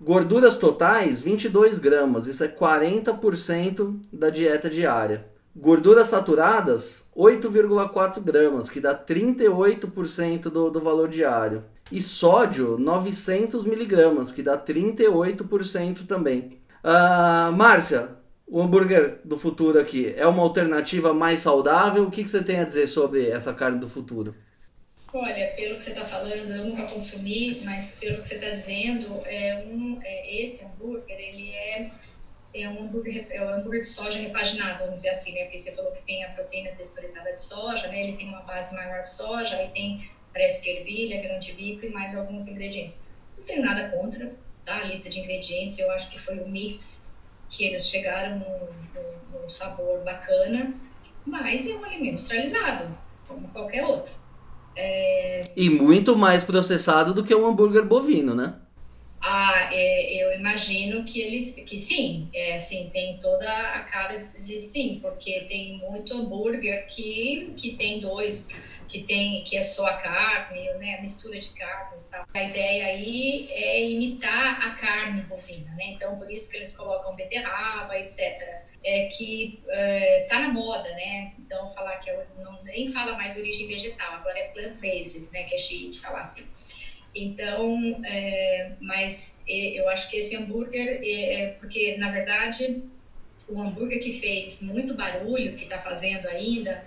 [0.00, 5.35] Gorduras totais, 22 gramas, isso é 40% da dieta diária.
[5.58, 14.30] Gorduras saturadas, 8,4 gramas, que dá 38% do, do valor diário e sódio 900 miligramas,
[14.30, 16.60] que dá 38% também.
[16.84, 18.10] Uh, Márcia,
[18.46, 22.04] o hambúrguer do futuro aqui é uma alternativa mais saudável?
[22.04, 24.34] O que, que você tem a dizer sobre essa carne do futuro?
[25.10, 29.06] Olha, pelo que você está falando, eu nunca consumi, mas pelo que você está dizendo,
[29.24, 31.90] é um, é, esse hambúrguer, ele é,
[32.64, 35.44] um hambúrguer, é um hambúrguer de soja repaginado, vamos dizer assim, né?
[35.44, 38.02] Porque você falou que tem a proteína texturizada de soja, né?
[38.04, 41.90] Ele tem uma base maior de soja, aí tem parece que ervilha, grande bico e
[41.90, 43.02] mais alguns ingredientes.
[43.38, 44.32] Não tenho nada contra
[44.64, 44.76] tá?
[44.76, 47.16] a lista de ingredientes, eu acho que foi o mix
[47.48, 50.74] que eles chegaram num, num sabor bacana,
[51.24, 54.12] mas é um alimento industrializado, como qualquer outro.
[54.74, 55.50] É...
[55.56, 58.54] E muito mais processado do que um hambúrguer bovino, né?
[59.28, 64.42] Ah, é, eu imagino que eles, que sim, é, assim, tem toda a cara de,
[64.44, 69.84] de sim, porque tem muito hambúrguer que, que tem dois que tem que é só
[69.86, 72.24] a carne, né, mistura de carnes, tal.
[72.34, 75.86] A ideia aí é imitar a carne bovina, né?
[75.88, 78.20] Então por isso que eles colocam beterraba, etc.
[78.84, 81.32] É que é, tá na moda, né?
[81.38, 85.42] Então falar que é, não nem fala mais origem vegetal, agora é plant-based, né?
[85.42, 86.48] Que é chique falar assim.
[87.16, 92.82] Então, é, mas eu acho que esse hambúrguer, é, é, porque na verdade
[93.48, 96.84] o hambúrguer que fez muito barulho, que está fazendo ainda,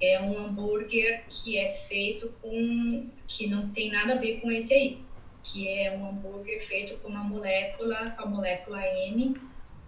[0.00, 4.72] é um hambúrguer que é feito com que não tem nada a ver com esse
[4.72, 4.98] aí,
[5.42, 9.36] que é um hambúrguer feito com uma molécula, a molécula M,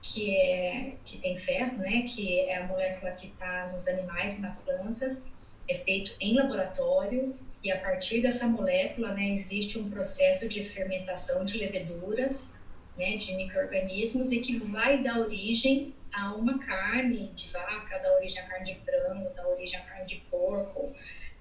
[0.03, 2.03] que é que tem ferro, né?
[2.03, 5.33] Que é a molécula que está nos animais nas plantas,
[5.69, 11.47] é feito em laboratório e a partir dessa molécula, né, existe um processo de fermentação
[11.47, 12.57] de leveduras,
[12.95, 18.43] né, de microrganismos e que vai dar origem a uma carne de vaca, dá origem
[18.43, 20.93] à carne de frango, dá origem à carne de porco.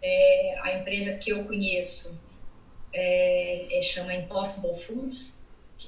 [0.01, 2.17] É, a empresa que eu conheço
[2.93, 5.43] é, é, chama Impossible Foods,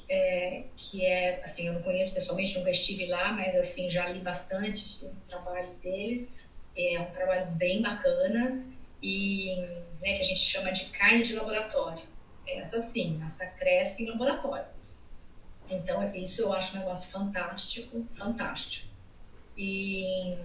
[0.09, 4.19] é, que é, assim, eu não conheço pessoalmente, nunca estive lá, mas, assim, já li
[4.19, 6.43] bastante sobre o trabalho deles.
[6.77, 8.74] É um trabalho bem bacana
[9.05, 9.55] e,
[10.01, 12.03] né, que a gente chama de carne de laboratório.
[12.47, 14.65] Essa sim, essa cresce em laboratório.
[15.69, 18.87] Então, isso eu acho um negócio fantástico, fantástico.
[19.55, 20.35] E,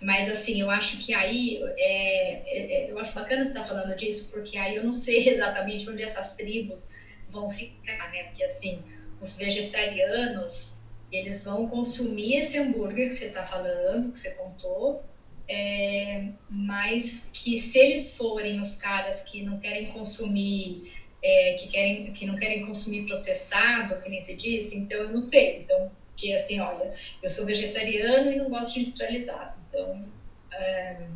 [0.00, 3.66] mas, assim, eu acho que aí, é, é, é eu acho bacana você estar tá
[3.66, 6.94] falando disso, porque aí eu não sei exatamente onde essas tribos
[7.28, 8.24] vão ficar, né?
[8.24, 8.80] Porque, assim,
[9.20, 15.02] os vegetarianos, eles vão consumir esse hambúrguer que você está falando, que você contou,
[15.48, 20.92] é, mas que se eles forem os caras que não querem consumir
[21.22, 25.20] é, que, querem, que não querem consumir processado, que nem se disse, então eu não
[25.20, 25.60] sei.
[25.60, 26.92] Então, que assim, olha,
[27.22, 29.58] eu sou vegetariano e não gosto de industrializado.
[29.68, 30.06] Então,
[30.52, 31.06] é,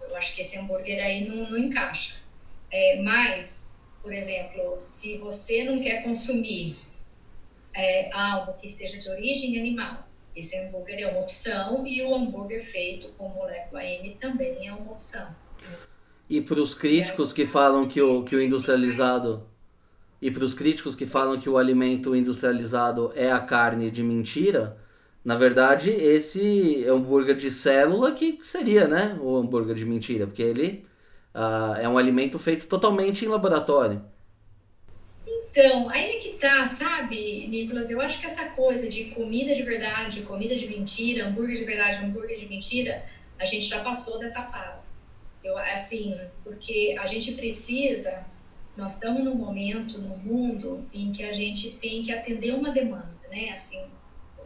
[0.00, 2.16] eu acho que esse hambúrguer aí não, não encaixa.
[2.70, 6.76] É, mas, por exemplo, se você não quer consumir
[7.74, 10.05] é, algo que seja de origem animal,
[10.36, 14.92] esse hambúrguer é uma opção e o hambúrguer feito com molécula M também é uma
[14.92, 15.26] opção.
[16.28, 19.48] E para os críticos que falam que o, que o industrializado
[20.20, 24.76] e para os críticos que falam que o alimento industrializado é a carne de mentira,
[25.24, 30.86] na verdade, esse hambúrguer de célula que seria, né, o hambúrguer de mentira, porque ele
[31.34, 34.02] uh, é um alimento feito totalmente em laboratório.
[35.58, 37.88] Então, aí é que tá, sabe, Nicolas?
[37.88, 42.04] Eu acho que essa coisa de comida de verdade, comida de mentira, hambúrguer de verdade,
[42.04, 43.02] hambúrguer de mentira,
[43.38, 44.92] a gente já passou dessa fase.
[45.42, 48.26] Eu, assim, porque a gente precisa
[48.76, 53.16] nós estamos num momento no mundo em que a gente tem que atender uma demanda,
[53.30, 53.48] né?
[53.48, 53.82] Assim,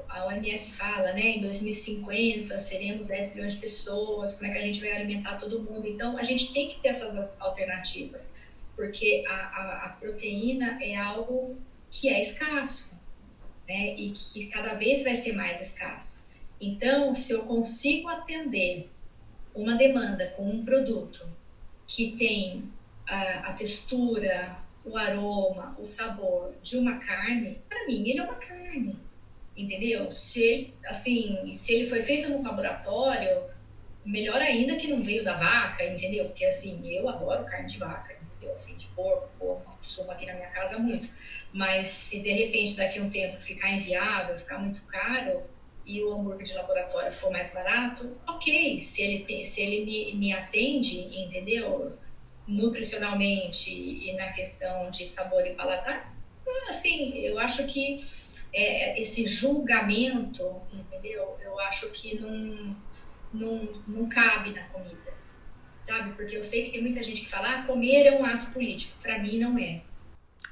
[0.08, 4.62] a OMS fala, né, em 2050 seremos 10 bilhões de pessoas, como é que a
[4.62, 5.88] gente vai alimentar todo mundo?
[5.88, 8.32] Então, a gente tem que ter essas alternativas,
[8.80, 11.54] porque a, a, a proteína é algo
[11.90, 12.98] que é escasso,
[13.68, 16.24] né, e que cada vez vai ser mais escasso.
[16.58, 18.88] Então, se eu consigo atender
[19.54, 21.26] uma demanda com um produto
[21.86, 22.66] que tem
[23.06, 28.36] a, a textura, o aroma, o sabor de uma carne, para mim ele é uma
[28.36, 28.98] carne,
[29.54, 30.10] entendeu?
[30.10, 33.42] Se assim, se ele foi feito no laboratório,
[34.06, 36.24] melhor ainda que não veio da vaca, entendeu?
[36.24, 40.50] Porque assim, eu adoro carne de vaca, Assim, de porco, porco, consumo aqui na minha
[40.50, 41.08] casa muito.
[41.52, 45.42] Mas se de repente daqui a um tempo ficar inviável, ficar muito caro
[45.84, 48.80] e o hambúrguer de laboratório for mais barato, ok.
[48.80, 51.98] Se ele, se ele me, me atende, entendeu?
[52.50, 56.12] nutricionalmente e na questão de sabor e paladar,
[56.68, 57.96] assim, eu acho que
[58.52, 61.36] é, esse julgamento, entendeu?
[61.40, 62.76] Eu acho que não,
[63.32, 65.14] não, não cabe na comida,
[65.90, 66.12] sabe?
[66.14, 68.96] Porque eu sei que tem muita gente que fala, ah, comer é um ato político.
[69.02, 69.82] Para mim, não é.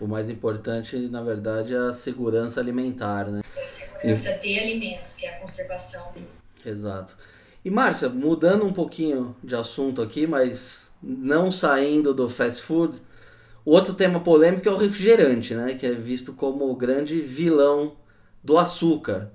[0.01, 3.43] O mais importante, na verdade, é a segurança alimentar, né?
[3.57, 4.41] É a segurança e...
[4.41, 6.29] de alimentos, que é a conservação dele.
[6.65, 7.17] Exato.
[7.65, 13.01] E Márcia, mudando um pouquinho de assunto aqui, mas não saindo do fast food,
[13.65, 15.75] o outro tema polêmico é o refrigerante, né?
[15.75, 17.97] Que é visto como o grande vilão
[18.43, 19.31] do açúcar.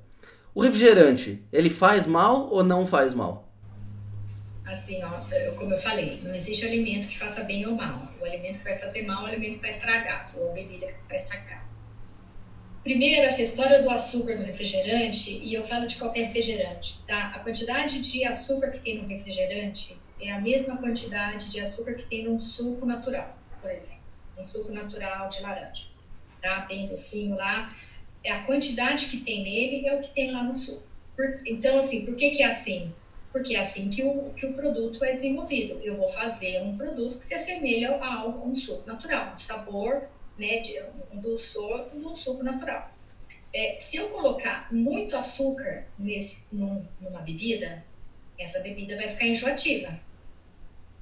[0.56, 3.43] O refrigerante, ele faz mal ou não faz mal?
[4.74, 5.22] Assim, ó,
[5.56, 8.12] como eu falei, não existe alimento que faça bem ou mal.
[8.20, 10.88] O alimento que vai fazer mal é o alimento que vai estragar, ou a bebida
[10.88, 11.64] que vai estragar.
[12.84, 17.28] Primeiro, essa história do açúcar do refrigerante, e eu falo de qualquer refrigerante, tá?
[17.28, 22.06] A quantidade de açúcar que tem no refrigerante é a mesma quantidade de açúcar que
[22.06, 24.04] tem num suco natural, por exemplo,
[24.38, 25.84] um suco natural de laranja.
[26.42, 26.62] Tá?
[26.64, 27.70] Tem docinho lá,
[28.24, 30.84] é a quantidade que tem nele é o que tem lá no suco.
[31.16, 32.94] Por, então, assim, por que, que é assim?
[33.34, 35.82] Porque é assim que o, que o produto é desenvolvido.
[35.84, 40.08] Eu vou fazer um produto que se assemelha a um suco natural, um sabor,
[40.38, 40.80] né, de,
[41.12, 42.90] um dulçor um suco natural.
[43.52, 47.84] É, se eu colocar muito açúcar nesse, num, numa bebida,
[48.38, 50.00] essa bebida vai ficar enjoativa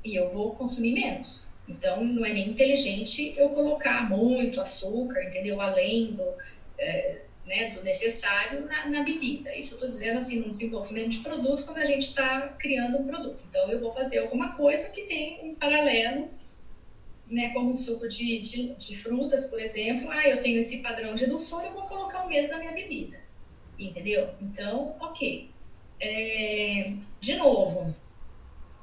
[0.03, 1.47] e eu vou consumir menos.
[1.67, 5.61] Então, não é nem inteligente eu colocar muito açúcar, entendeu?
[5.61, 6.33] Além do,
[6.77, 9.55] é, né, do necessário na, na, bebida.
[9.55, 13.07] Isso eu estou dizendo assim, no desenvolvimento de produto, quando a gente está criando um
[13.07, 13.43] produto.
[13.49, 16.29] Então, eu vou fazer alguma coisa que tem um paralelo,
[17.27, 20.09] né, como um suco de, de, de frutas, por exemplo.
[20.09, 23.19] Ah, eu tenho esse padrão de dulçor, eu vou colocar o mesmo na minha bebida.
[23.79, 24.29] Entendeu?
[24.41, 25.49] Então, ok.
[25.99, 27.95] É, de novo,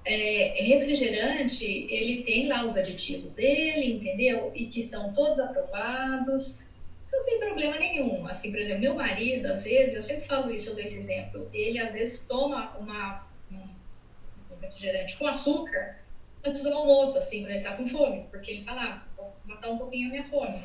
[0.04, 4.50] é, refrigerante, ele tem lá os aditivos dele, entendeu?
[4.54, 6.67] E que são todos aprovados,
[7.12, 8.26] não tem problema nenhum.
[8.26, 11.48] Assim, por exemplo, meu marido, às vezes, eu sempre falo isso, eu dou esse exemplo,
[11.52, 15.96] ele às vezes toma uma, um refrigerante com açúcar
[16.44, 19.70] antes do almoço, assim, quando ele tá com fome, porque ele fala, ah, vou matar
[19.70, 20.58] um pouquinho a minha fome.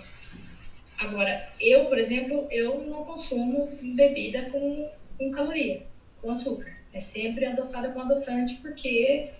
[0.98, 5.82] Agora, eu, por exemplo, eu não consumo bebida com, com caloria,
[6.22, 6.72] com açúcar.
[6.94, 9.32] É sempre adoçada com adoçante, porque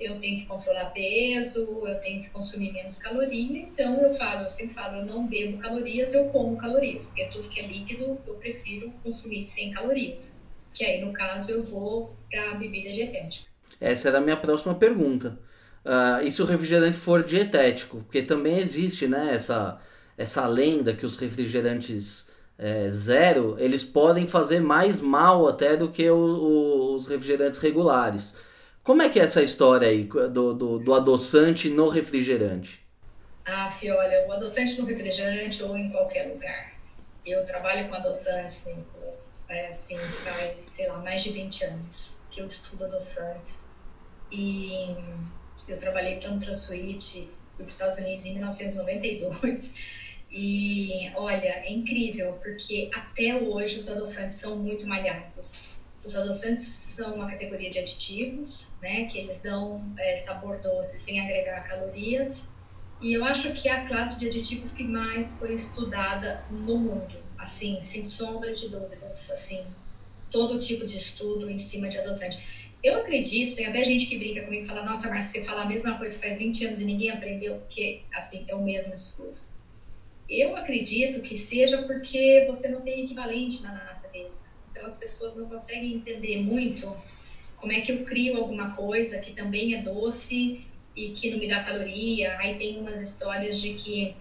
[0.00, 4.48] eu tenho que controlar peso, eu tenho que consumir menos caloria, então eu falo, eu
[4.48, 8.34] sempre falo, eu não bebo calorias, eu como calorias, porque tudo que é líquido eu
[8.34, 10.40] prefiro consumir sem calorias,
[10.74, 13.48] que aí no caso eu vou para a bebida dietética.
[13.80, 15.38] Essa era a minha próxima pergunta.
[15.84, 17.98] Uh, e se o refrigerante for dietético?
[17.98, 19.80] Porque também existe né, essa,
[20.16, 22.28] essa lenda que os refrigerantes
[22.58, 28.34] é, zero, eles podem fazer mais mal até do que o, o, os refrigerantes regulares.
[28.88, 32.80] Como é que é essa história aí do, do, do adoçante no refrigerante?
[33.44, 36.72] Ah, Fih, olha, o adoçante no refrigerante ou em qualquer lugar.
[37.26, 38.66] Eu trabalho com adoçantes,
[39.48, 43.66] é, assim, faz, sei lá, mais de 20 anos que eu estudo adoçantes.
[44.32, 44.96] e
[45.68, 49.74] eu trabalhei para um Transuite, fui para os Estados Unidos em 1992.
[50.30, 55.77] E olha, é incrível, porque até hoje os adoçantes são muito malhados.
[56.04, 61.20] Os adoçantes são uma categoria de aditivos, né, que eles dão é, sabor doce sem
[61.20, 62.48] agregar calorias.
[63.00, 67.22] E eu acho que é a classe de aditivos que mais foi estudada no mundo,
[67.38, 69.64] assim, sem sombra de dúvidas, assim,
[70.30, 72.38] todo tipo de estudo em cima de adoçante.
[72.82, 75.66] Eu acredito, tem até gente que brinca comigo e fala, nossa, mas você fala a
[75.66, 79.48] mesma coisa faz 20 anos e ninguém aprendeu, porque, assim, é o mesmo discurso.
[80.28, 84.47] Eu acredito que seja porque você não tem equivalente na natureza.
[84.88, 86.94] As pessoas não conseguem entender muito
[87.56, 90.66] como é que eu crio alguma coisa que também é doce
[90.96, 92.36] e que não me dá caloria.
[92.38, 94.14] Aí tem umas histórias de que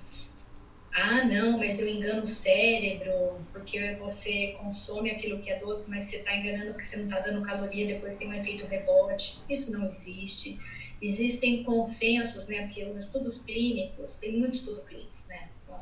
[1.00, 6.06] ah, não, mas eu engano o cérebro, porque você consome aquilo que é doce, mas
[6.06, 9.38] você está enganando porque você não está dando caloria, depois tem um efeito rebote.
[9.48, 10.58] Isso não existe.
[11.00, 12.62] Existem consensos, né?
[12.64, 15.50] Porque os estudos clínicos, tem muito estudo clínico, né?
[15.68, 15.78] Com.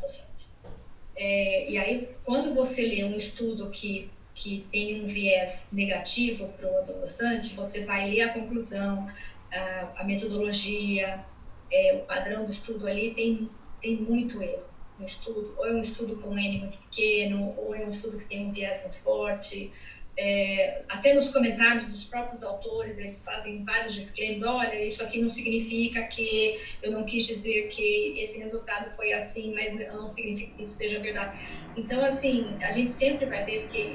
[1.15, 6.69] É, e aí, quando você lê um estudo que, que tem um viés negativo para
[6.69, 9.07] o adoçante, você vai ler a conclusão,
[9.51, 11.23] a, a metodologia,
[11.71, 13.49] é, o padrão do estudo ali tem,
[13.81, 14.65] tem muito erro
[14.99, 18.17] no estudo, ou é um estudo com um N muito pequeno, ou é um estudo
[18.17, 19.71] que tem um viés muito forte.
[20.18, 25.28] É, até nos comentários dos próprios autores, eles fazem vários disclaimers, olha, isso aqui não
[25.28, 30.63] significa que eu não quis dizer que esse resultado foi assim, mas não significa que
[30.63, 31.38] isso seja verdade.
[31.76, 33.91] Então, assim, a gente sempre vai ver que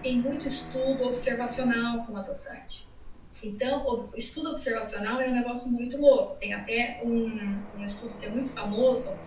[0.00, 2.88] tem muito estudo observacional com adoçante.
[3.42, 6.38] Então, o estudo observacional é um negócio muito louco.
[6.38, 9.20] Tem até um, um estudo que é muito famoso,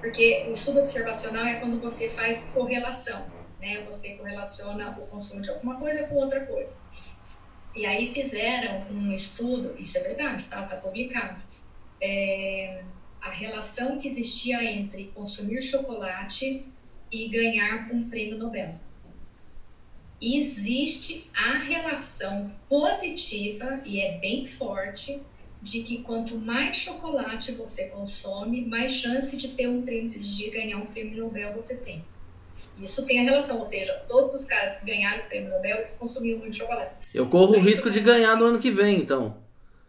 [0.00, 3.82] porque o estudo observacional é quando você faz correlação, né?
[3.84, 6.78] Você correlaciona o consumo de alguma coisa com outra coisa.
[7.74, 11.42] E aí fizeram um estudo, isso é verdade, está tá publicado,
[12.00, 12.82] é,
[13.20, 16.64] a relação que existia entre consumir chocolate
[17.12, 18.74] e ganhar um prêmio Nobel.
[20.20, 25.22] Existe a relação positiva, e é bem forte,
[25.60, 30.78] de que quanto mais chocolate você consome, mais chance de ter um prêmio, de ganhar
[30.78, 32.04] um prêmio Nobel você tem.
[32.80, 35.96] Isso tem a relação, ou seja, todos os caras que ganharam o prêmio Nobel, eles
[35.96, 36.92] consumiam muito chocolate.
[37.14, 39.36] Eu corro o risco de ganhar no ano que vem, então.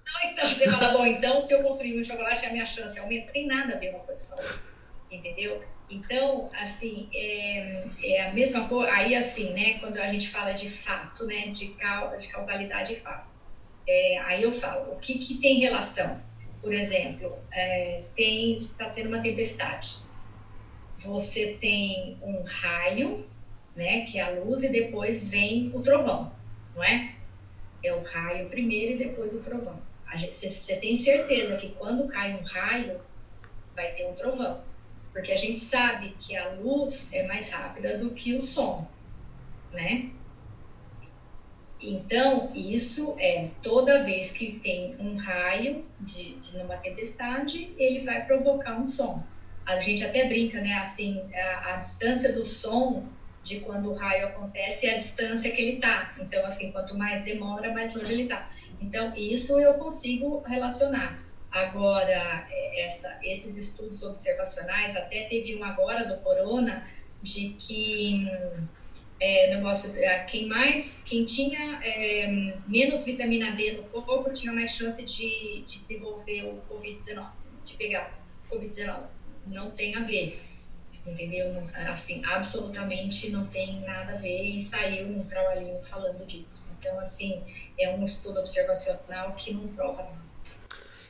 [0.06, 3.32] Não, então, você fala, bom, então se eu consumir muito chocolate, a minha chance aumenta.
[3.34, 4.60] Tem nada a ver uma coisa com a outra,
[5.12, 5.62] entendeu?
[5.90, 10.70] Então, assim, é, é, a mesma coisa, aí assim, né, quando a gente fala de
[10.70, 13.28] fato, né, de, de causalidade e fato,
[13.88, 16.22] é, aí eu falo, o que, que tem relação?
[16.62, 19.98] Por exemplo, é, tem está tendo uma tempestade.
[21.00, 23.28] Você tem um raio,
[23.76, 26.34] né, que é a luz, e depois vem o trovão,
[26.76, 27.16] não é?
[27.84, 29.80] É o raio primeiro e depois o trovão.
[30.12, 33.00] Você tem certeza que quando cai um raio,
[33.76, 34.64] vai ter um trovão.
[35.14, 38.88] Porque a gente sabe que a luz é mais rápida do que o som,
[39.72, 40.12] né?
[41.80, 48.26] Então, isso é toda vez que tem um raio de, de numa tempestade, ele vai
[48.26, 49.24] provocar um som.
[49.68, 50.74] A gente até brinca, né?
[50.76, 53.06] Assim, a, a distância do som
[53.44, 56.16] de quando o raio acontece é a distância que ele está.
[56.20, 58.50] Então, assim, quanto mais demora, mais longe ele está.
[58.82, 61.24] Então, isso eu consigo relacionar.
[61.52, 62.12] Agora,
[62.50, 66.86] é, essa, esses estudos observacionais, até teve um agora do corona,
[67.22, 68.28] de que
[69.20, 74.72] é, negócio, é, quem mais, quem tinha é, menos vitamina D no corpo tinha mais
[74.72, 77.28] chance de, de desenvolver o Covid-19,
[77.64, 78.14] de pegar
[78.50, 79.17] o Covid-19.
[79.50, 80.42] Não tem a ver,
[81.06, 81.64] entendeu?
[81.92, 86.76] Assim, absolutamente não tem nada a ver e saiu um trabalhinho falando disso.
[86.80, 87.42] Então, assim,
[87.80, 90.28] é um estudo observacional que não prova nada.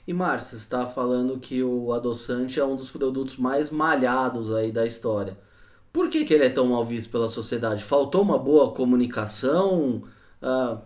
[0.08, 4.86] E Márcia, está falando que o adoçante é um dos produtos mais malhados aí da
[4.86, 5.38] história.
[5.92, 7.84] Por que, que ele é tão mal visto pela sociedade?
[7.84, 10.04] Faltou uma boa comunicação?
[10.42, 10.80] Uh,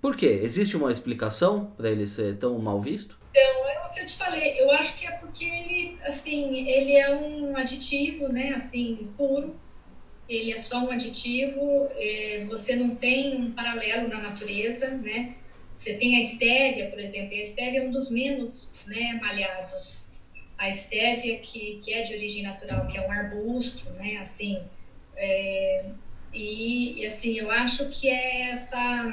[0.00, 0.40] por quê?
[0.42, 3.18] Existe uma explicação para ele ser tão mal visto?
[3.30, 4.60] Então, é o que eu te falei.
[4.60, 5.44] Eu acho que é porque
[6.04, 8.52] assim, ele é um aditivo, né?
[8.54, 9.60] Assim, puro.
[10.28, 11.88] Ele é só um aditivo.
[11.96, 15.34] É, você não tem um paralelo na natureza, né?
[15.76, 17.32] Você tem a estévia, por exemplo.
[17.34, 20.12] E a estévia é um dos menos né, malhados
[20.62, 24.62] a estévia, que, que é de origem natural, que é um arbusto, né, assim,
[25.16, 25.86] é,
[26.32, 29.12] e, e, assim, eu acho que é essa,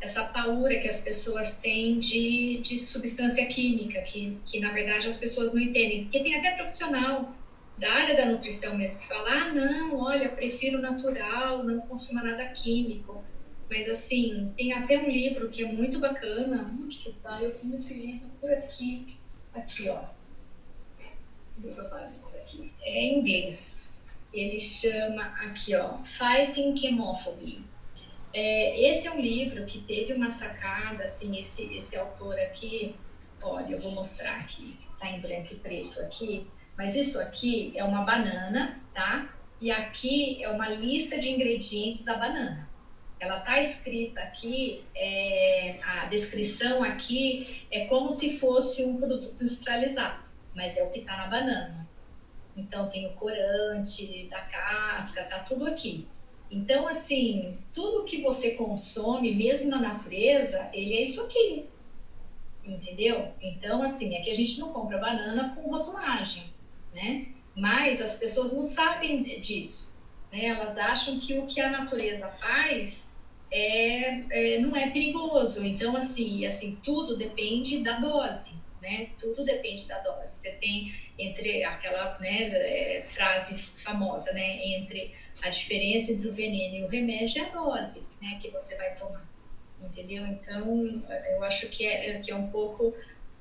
[0.00, 5.16] essa paura que as pessoas têm de, de substância química, que, que na verdade as
[5.16, 7.34] pessoas não entendem, porque tem até profissional
[7.76, 12.44] da área da nutrição mesmo que fala, ah, não, olha, prefiro natural, não consuma nada
[12.46, 13.22] químico,
[13.70, 16.76] Mas assim, tem até um livro que é muito bacana.
[16.82, 17.40] Onde que tá?
[17.40, 19.16] Eu tenho esse livro por aqui.
[19.54, 20.02] Aqui, ó.
[22.82, 23.94] É em inglês.
[24.32, 27.60] Ele chama aqui, ó, Fighting Chemophobia.
[28.32, 32.94] É, esse é um livro que teve uma sacada, assim, esse, esse autor aqui,
[33.42, 37.82] olha, eu vou mostrar aqui, tá em branco e preto aqui, mas isso aqui é
[37.82, 39.34] uma banana, tá?
[39.60, 42.68] E aqui é uma lista de ingredientes da banana.
[43.18, 50.30] Ela tá escrita aqui, é, a descrição aqui é como se fosse um produto industrializado,
[50.54, 51.86] mas é o que tá na banana.
[52.56, 56.08] Então tem o corante da casca, tá tudo aqui.
[56.50, 61.68] Então, assim, tudo que você consome, mesmo na natureza, ele é isso aqui.
[62.64, 63.32] Entendeu?
[63.40, 66.52] Então, assim, é que a gente não compra banana com rotulagem,
[66.92, 67.28] né?
[67.54, 69.96] Mas as pessoas não sabem disso.
[70.32, 70.46] Né?
[70.46, 73.14] Elas acham que o que a natureza faz
[73.50, 75.64] é, é, não é perigoso.
[75.64, 79.08] Então, assim, assim, tudo depende da dose, né?
[79.18, 80.36] Tudo depende da dose.
[80.36, 84.64] Você tem entre aquela né, é, frase famosa, né?
[84.74, 85.12] Entre
[85.42, 88.94] a diferença entre o veneno e o remédio é a dose né, que você vai
[88.94, 89.26] tomar,
[89.82, 90.24] entendeu?
[90.26, 92.94] Então, eu acho que é, que é um pouco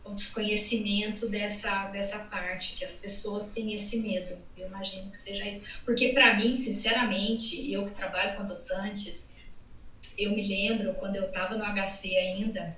[0.03, 4.37] o desconhecimento dessa, dessa parte, que as pessoas têm esse medo.
[4.57, 5.81] Eu imagino que seja isso.
[5.85, 9.35] Porque, para mim, sinceramente, eu que trabalho com adoçantes,
[10.17, 12.75] eu me lembro quando eu estava no HC ainda,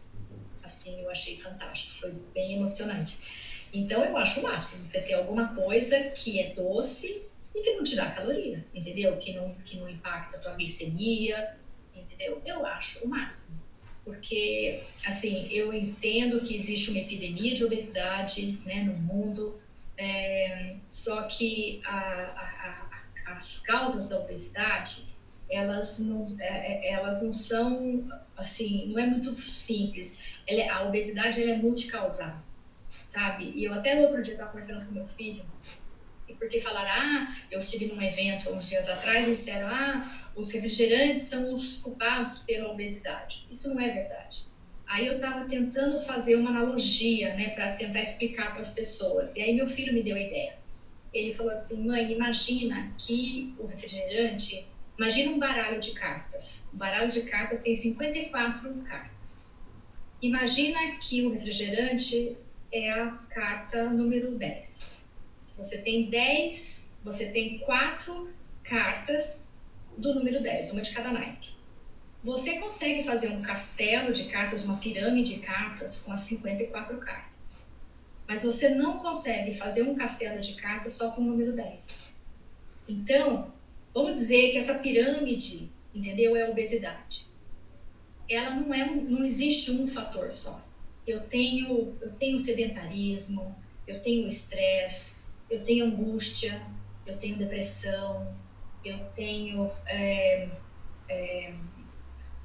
[0.64, 3.18] Assim, eu achei fantástico, foi bem emocionante.
[3.72, 7.22] Então, eu acho o máximo você ter alguma coisa que é doce
[7.54, 9.16] e que não te dá caloria, entendeu?
[9.18, 11.56] Que não, que não impacta a tua glicemia,
[11.94, 12.40] entendeu?
[12.44, 13.58] Eu acho o máximo.
[14.04, 19.60] Porque, assim, eu entendo que existe uma epidemia de obesidade né, no mundo,
[19.98, 25.06] é, só que a, a, a, as causas da obesidade,
[25.50, 30.18] elas não, é, é, elas não são, assim, não é muito simples.
[30.46, 32.40] Ela, é, a obesidade ela é multicausal,
[32.88, 33.52] sabe?
[33.56, 35.44] E eu até outro dia estava conversando com meu filho,
[36.38, 41.22] porque falaram, ah, eu estive num evento uns dias atrás e disseram, ah, os refrigerantes
[41.22, 43.46] são os culpados pela obesidade.
[43.50, 44.47] Isso não é verdade.
[44.88, 49.36] Aí eu estava tentando fazer uma analogia, né, para tentar explicar para as pessoas.
[49.36, 50.56] E aí meu filho me deu a ideia.
[51.12, 54.66] Ele falou assim: mãe, imagina que o refrigerante.
[54.96, 56.68] Imagina um baralho de cartas.
[56.72, 59.52] O baralho de cartas tem 54 cartas.
[60.20, 62.36] Imagina que o refrigerante
[62.72, 65.04] é a carta número 10.
[65.56, 68.28] Você tem 10, você tem quatro
[68.64, 69.52] cartas
[69.96, 71.57] do número 10, uma de cada naipe.
[72.22, 77.68] Você consegue fazer um castelo de cartas, uma pirâmide de cartas com as 54 cartas.
[78.26, 82.12] Mas você não consegue fazer um castelo de cartas só com o número 10.
[82.88, 83.52] Então,
[83.94, 87.26] vamos dizer que essa pirâmide, entendeu, é obesidade.
[88.28, 90.62] Ela não é, não existe um fator só.
[91.06, 93.56] Eu tenho, eu tenho sedentarismo,
[93.86, 96.60] eu tenho estresse, eu tenho angústia,
[97.06, 98.36] eu tenho depressão,
[98.84, 100.50] eu tenho é,
[101.08, 101.54] é,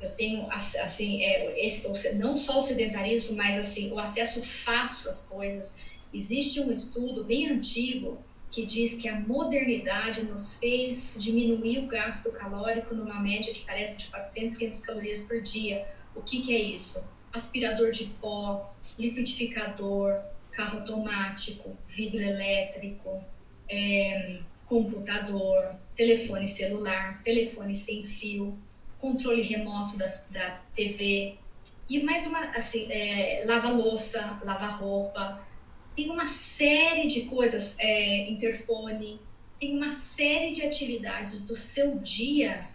[0.04, 5.28] eu tenho assim é, esse, não só o sedentarismo mas assim o acesso fácil às
[5.28, 5.78] coisas.
[6.14, 12.32] Existe um estudo bem antigo que diz que a modernidade nos fez diminuir o gasto
[12.34, 15.88] calórico numa média que parece de 400 500 calorias por dia.
[16.16, 17.10] O que, que é isso?
[17.32, 20.20] Aspirador de pó liquidificador
[20.52, 23.24] carro automático vidro elétrico
[23.68, 28.56] é, computador telefone celular telefone sem fio
[29.04, 31.36] controle remoto da, da TV
[31.90, 35.46] e mais uma, assim, é, lava louça, lava roupa,
[35.94, 39.20] tem uma série de coisas, é, interfone,
[39.60, 42.66] tem uma série de atividades do seu dia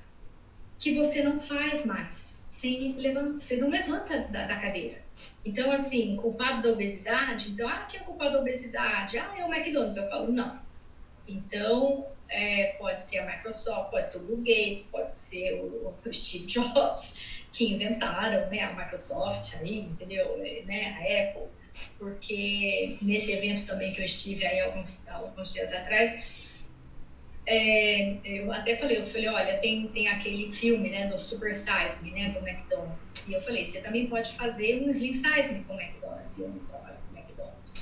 [0.79, 5.03] que você não faz mais, sem levanta, você não levanta da, da cadeira.
[5.43, 9.17] Então, assim, culpado da obesidade, então, ah, quem é culpado da obesidade?
[9.17, 9.97] Ah, é o McDonald's.
[9.97, 10.61] Eu falo, não.
[11.27, 16.13] Então, é, pode ser a Microsoft, pode ser o Bill Gates, pode ser o, o
[16.13, 20.37] Steve Jobs, que inventaram né, a Microsoft aí, entendeu?
[20.39, 21.49] Né, a Apple,
[21.99, 26.69] porque nesse evento também que eu estive aí alguns, alguns dias atrás,
[27.47, 32.05] é, eu até falei, eu falei, olha, tem, tem aquele filme, né, do Super Size
[32.05, 35.65] Me, né, do McDonald's, e eu falei, você também pode fazer um Slim Size Me
[35.65, 37.75] com o McDonald's, e eu não trabalho com o McDonald's.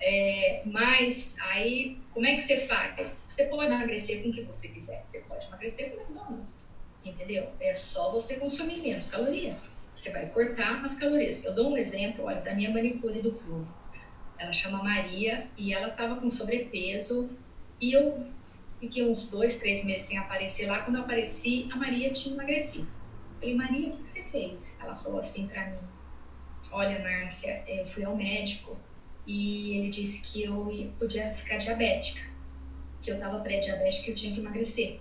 [0.00, 3.26] É, mas aí, como é que você faz?
[3.28, 5.02] Você pode emagrecer com o que você quiser.
[5.06, 6.66] Você pode emagrecer com McDonald's,
[7.04, 7.52] entendeu?
[7.60, 9.56] É só você consumir menos caloria.
[9.94, 11.44] Você vai cortar as calorias.
[11.44, 13.68] Eu dou um exemplo, olha, da minha manicure do clube.
[14.38, 17.30] Ela chama Maria e ela estava com sobrepeso
[17.80, 18.26] e eu
[18.80, 20.80] fiquei uns dois, três meses sem aparecer lá.
[20.80, 22.88] Quando eu apareci, a Maria tinha emagrecido.
[23.34, 24.78] Eu falei, Maria, o que, que você fez?
[24.80, 25.82] Ela falou assim para mim:
[26.72, 28.78] Olha, Márcia, eu fui ao médico
[29.32, 32.20] e ele disse que eu podia ficar diabética,
[33.00, 34.98] que eu estava pré-diabética e eu tinha que emagrecer.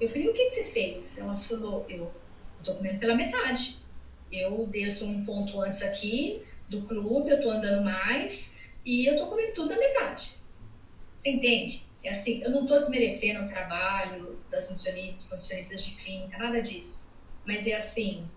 [0.00, 1.18] Eu falei, o que, que você fez?
[1.18, 2.14] Ela falou, eu
[2.60, 3.78] estou comendo pela metade.
[4.30, 9.28] Eu desço um ponto antes aqui do clube, eu estou andando mais e eu estou
[9.28, 10.36] comendo tudo na metade.
[11.18, 11.84] Você entende?
[12.04, 17.12] É assim, eu não estou desmerecendo o trabalho das nutricionistas, nutricionistas de clínica, nada disso.
[17.44, 18.30] Mas é assim,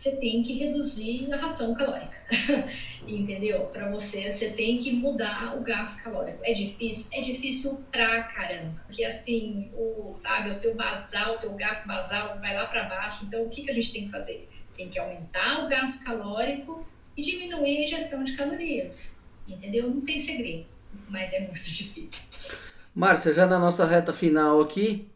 [0.00, 2.16] você tem que reduzir a ração calórica,
[3.06, 3.66] entendeu?
[3.66, 6.38] Para você, você tem que mudar o gasto calórico.
[6.42, 7.10] É difícil?
[7.12, 12.38] É difícil pra caramba, porque assim, o, sabe, o teu basal, o teu gasto basal
[12.40, 13.26] vai lá para baixo.
[13.26, 14.48] Então, o que, que a gente tem que fazer?
[14.74, 16.82] Tem que aumentar o gasto calórico
[17.14, 19.86] e diminuir a ingestão de calorias, entendeu?
[19.90, 20.70] Não tem segredo,
[21.10, 22.70] mas é muito difícil.
[22.94, 25.06] Márcia, já na nossa reta final aqui,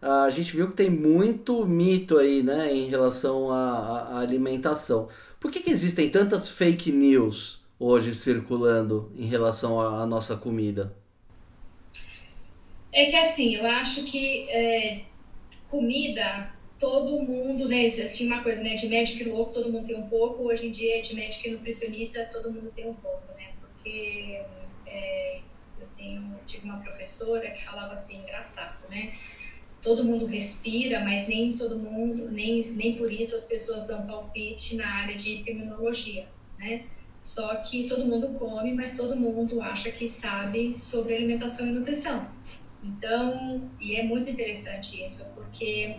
[0.00, 5.08] a gente viu que tem muito mito aí, né, em relação à, à alimentação.
[5.40, 10.96] Por que, que existem tantas fake news hoje circulando em relação à, à nossa comida?
[12.92, 15.02] É que assim, eu acho que é,
[15.68, 17.84] comida, todo mundo, né?
[17.84, 18.74] Existia uma coisa, né?
[18.74, 20.44] De médico louco, todo mundo tem um pouco.
[20.44, 23.52] Hoje em dia, de médico e nutricionista, todo mundo tem um pouco, né?
[23.60, 24.40] Porque
[24.86, 25.40] é,
[25.80, 29.12] eu tenho, tive uma professora que falava assim, engraçado, né?
[29.88, 34.76] Todo mundo respira, mas nem todo mundo, nem, nem por isso as pessoas dão palpite
[34.76, 36.28] na área de epidemiologia,
[36.58, 36.84] né?
[37.22, 42.28] Só que todo mundo come, mas todo mundo acha que sabe sobre alimentação e nutrição.
[42.84, 45.96] Então, e é muito interessante isso, porque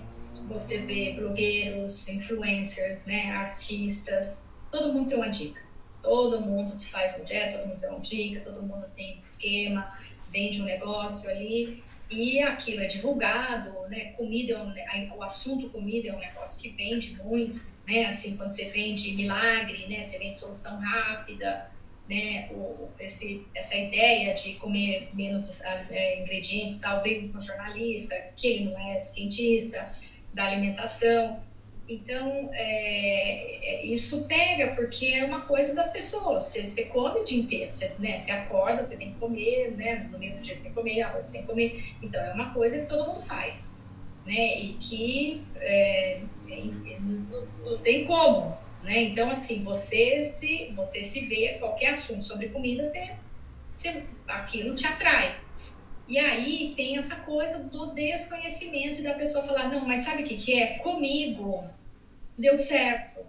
[0.47, 5.61] você vê blogueiros, influencers, né, artistas, todo mundo tem uma dica.
[6.03, 9.91] Todo mundo faz um dieta, todo mundo tem uma dica, todo mundo tem esquema,
[10.31, 14.13] vende um negócio ali e aquilo é divulgado, né?
[14.13, 18.05] Comida, é um, o assunto comida é um negócio que vende muito, né?
[18.05, 20.03] Assim, quando você vende milagre, né?
[20.03, 21.69] Você vende solução rápida,
[22.09, 22.49] né?
[22.51, 28.79] O, esse, essa ideia de comer menos é, ingredientes, talvez um jornalista, que ele não
[28.89, 29.89] é cientista
[30.33, 31.43] da alimentação.
[31.89, 36.43] Então, é, é, isso pega, porque é uma coisa das pessoas.
[36.43, 40.07] Você, você come o dia inteiro, você, né, você acorda, você tem que comer, né,
[40.11, 41.83] no meio do dia você tem que comer, arroz você tem que comer.
[41.99, 43.75] Então, é uma coisa que todo mundo faz,
[44.23, 46.21] né, e que é,
[46.99, 49.01] não, não, tem como, né.
[49.05, 53.13] Então, assim, você se, você se vê, qualquer assunto sobre comida, você,
[53.75, 55.35] você, aquilo te atrai.
[56.07, 60.37] E aí tem essa coisa do desconhecimento da pessoa falar, não, mas sabe o que,
[60.37, 60.77] que é?
[60.77, 61.67] Comigo
[62.39, 63.19] deu certo.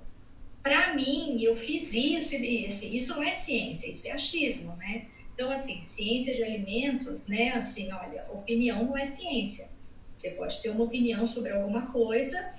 [0.63, 5.07] Para mim, eu fiz isso, e assim, isso não é ciência, isso é achismo, né?
[5.35, 7.53] Então, assim, ciência de alimentos, né?
[7.53, 9.71] Assim, olha, opinião não é ciência.
[10.19, 12.53] Você pode ter uma opinião sobre alguma coisa,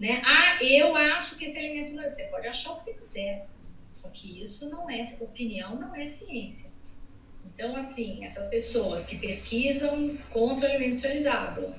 [0.00, 0.22] né?
[0.24, 2.10] Ah, eu acho que esse alimento não é.
[2.10, 3.46] Você pode achar o que você quiser.
[3.94, 6.70] Só que isso não é, opinião não é ciência.
[7.44, 11.74] Então, assim, essas pessoas que pesquisam contra o alimento industrializado,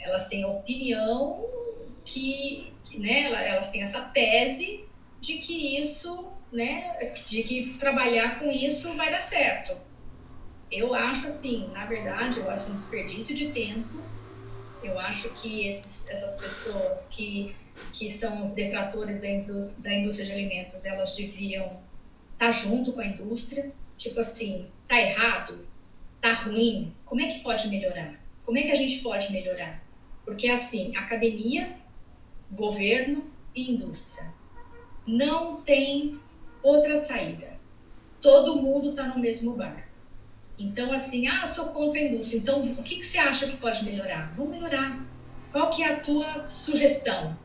[0.00, 1.46] elas têm opinião
[2.06, 4.84] que né, elas têm essa tese
[5.20, 9.76] de que isso, né, de que trabalhar com isso vai dar certo.
[10.70, 14.04] Eu acho assim, na verdade, eu acho um desperdício de tempo.
[14.82, 17.54] Eu acho que esses, essas pessoas que,
[17.92, 21.64] que são os detratores da, indú da indústria de alimentos, elas deviam
[22.32, 23.72] estar tá junto com a indústria.
[23.96, 25.66] Tipo assim, tá errado,
[26.20, 28.20] tá ruim, como é que pode melhorar?
[28.44, 29.82] Como é que a gente pode melhorar?
[30.24, 31.74] Porque assim, academia
[32.50, 33.24] governo
[33.54, 34.32] e indústria.
[35.06, 36.20] Não tem
[36.62, 37.58] outra saída.
[38.20, 39.88] Todo mundo está no mesmo bar.
[40.58, 42.38] Então, assim, ah, sou contra a indústria.
[42.38, 44.34] Então, o que, que você acha que pode melhorar?
[44.36, 45.04] Vamos melhorar.
[45.52, 47.38] Qual que é a tua sugestão?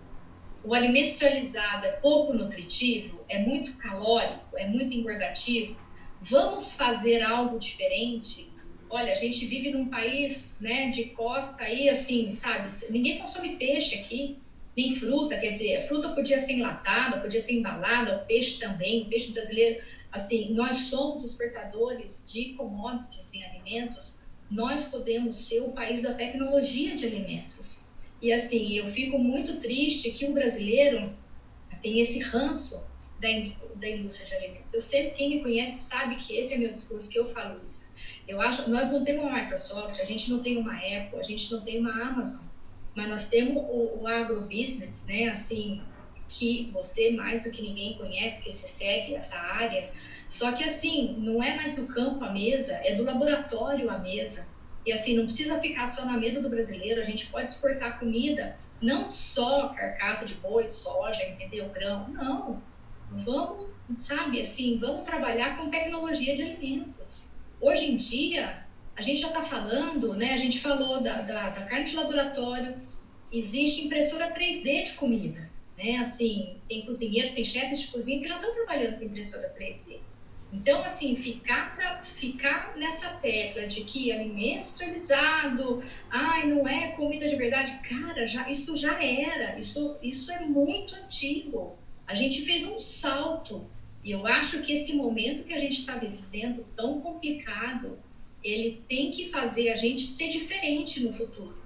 [0.64, 5.76] O alimento industrializado é pouco nutritivo, é muito calórico, é muito engordativo.
[6.22, 8.52] Vamos fazer algo diferente?
[8.90, 12.70] Olha, a gente vive num país, né, de costa aí, assim, sabe?
[12.92, 14.41] Ninguém consome peixe aqui
[14.76, 19.10] nem fruta, quer dizer, fruta podia ser enlatada, podia ser embalada, o peixe também, o
[19.10, 24.20] peixe brasileiro, assim, nós somos exportadores de commodities em alimentos,
[24.50, 27.86] nós podemos ser o país da tecnologia de alimentos.
[28.22, 31.16] E assim, eu fico muito triste que o brasileiro
[31.82, 32.86] tem esse ranço
[33.20, 33.28] da,
[33.76, 34.74] da indústria de alimentos.
[34.74, 37.92] Eu sempre, quem me conhece sabe que esse é meu discurso, que eu falo isso.
[38.28, 41.52] Eu acho, nós não temos uma Microsoft, a gente não tem uma Apple, a gente
[41.52, 42.46] não tem uma Amazon,
[42.96, 45.30] mas nós temos o, o agrobusiness, né?
[45.30, 45.82] Assim,
[46.32, 49.92] que você mais do que ninguém conhece, que você segue essa área.
[50.28, 54.48] Só que assim, não é mais do campo a mesa, é do laboratório a mesa.
[54.86, 58.56] E assim, não precisa ficar só na mesa do brasileiro, a gente pode exportar comida,
[58.82, 61.70] não só carcaça de boi, soja, entendeu?
[61.70, 62.64] Grão, não.
[63.12, 63.68] Vamos,
[64.00, 67.28] sabe, assim, vamos trabalhar com tecnologia de alimentos.
[67.60, 68.66] Hoje em dia,
[68.96, 70.34] a gente já está falando, né?
[70.34, 72.76] A gente falou da, da, da, carne de laboratório,
[73.32, 75.98] existe impressora 3D de comida, né?
[75.98, 80.00] Assim, tem cozinheiros, tem chefes de cozinha que já estão trabalhando com impressora 3D.
[80.54, 87.28] Então, assim, ficar, pra, ficar nessa tecla de que alimento esterilizado, ai, não é comida
[87.28, 91.78] de verdade, cara, já, isso já era, isso, isso é muito antigo.
[92.06, 93.66] A gente fez um salto.
[94.04, 97.98] E eu acho que esse momento que a gente está vivendo, tão complicado,
[98.44, 101.62] ele tem que fazer a gente ser diferente no futuro.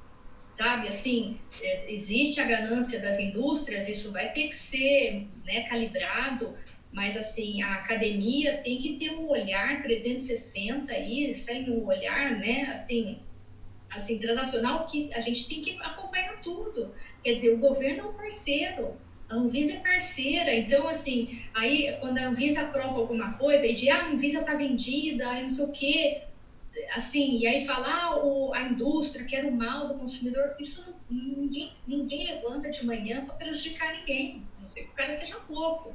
[0.54, 6.56] Sabe, assim, é, existe a ganância das indústrias, isso vai ter que ser né, calibrado,
[6.94, 12.70] mas assim, a academia tem que ter um olhar 360 aí, sem um olhar, né,
[12.72, 13.20] assim,
[13.90, 16.94] assim, transacional que a gente tem que acompanhar tudo.
[17.22, 18.96] Quer dizer, o governo é um parceiro,
[19.30, 23.90] a Anvisa é parceira, então assim, aí quando a Anvisa aprova alguma coisa e diz,
[23.90, 26.22] ah, a Anvisa está vendida, aí não sei o quê,
[26.96, 31.74] assim, e aí falar ah, o, a indústria quer o mal do consumidor, isso ninguém,
[31.88, 35.94] ninguém levanta de manhã para prejudicar ninguém, a não sei que o cara seja pouco.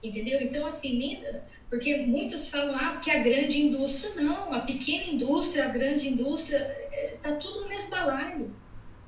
[0.00, 0.40] Entendeu?
[0.40, 1.20] Então, assim,
[1.68, 6.58] porque muitos falam ah, que a grande indústria, não, a pequena indústria, a grande indústria,
[7.14, 8.56] está é, tudo no mesmo balaio.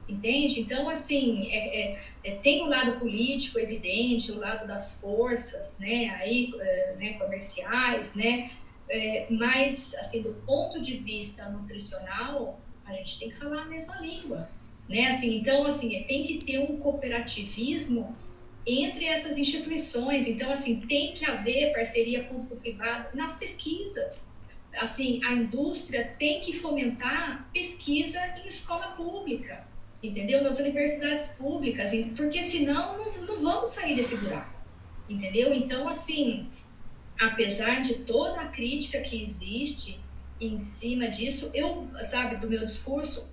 [0.08, 0.60] Entende?
[0.60, 6.08] Então, assim, é, é, é, tem o lado político evidente, o lado das forças, né,
[6.20, 8.50] aí, é, né, comerciais, né,
[8.90, 14.00] é, mas, assim, do ponto de vista nutricional, a gente tem que falar a mesma
[14.00, 14.50] língua,
[14.88, 18.14] né, assim, então, assim, tem que ter um cooperativismo
[18.66, 20.26] entre essas instituições.
[20.26, 24.32] Então, assim, tem que haver parceria público-privada nas pesquisas.
[24.76, 29.66] Assim, a indústria tem que fomentar pesquisa em escola pública,
[30.02, 30.42] entendeu?
[30.42, 34.54] Nas universidades públicas, porque senão não, não vamos sair desse buraco,
[35.08, 35.52] entendeu?
[35.52, 36.46] Então, assim,
[37.20, 40.00] apesar de toda a crítica que existe
[40.40, 43.30] em cima disso, eu, sabe, do meu discurso,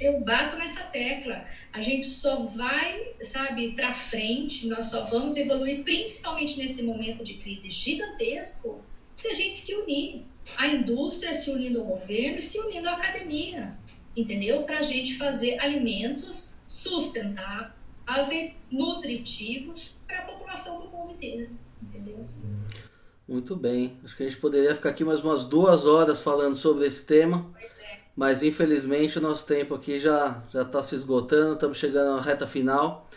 [0.00, 1.46] eu bato nessa tecla.
[1.72, 7.34] A gente só vai, sabe, para frente, nós só vamos evoluir, principalmente nesse momento de
[7.34, 8.84] crise gigantesco,
[9.16, 10.24] se a gente se unir.
[10.56, 13.78] A indústria se unindo ao governo e se unindo à academia,
[14.16, 14.64] entendeu?
[14.64, 22.26] Para a gente fazer alimentos sustentáveis, nutritivos para a população do mundo inteiro, entendeu?
[23.32, 23.96] Muito bem.
[24.04, 27.50] Acho que a gente poderia ficar aqui mais umas duas horas falando sobre esse tema.
[27.54, 27.72] Pois
[28.14, 32.46] mas infelizmente o nosso tempo aqui já já está se esgotando, estamos chegando à reta
[32.46, 33.08] final.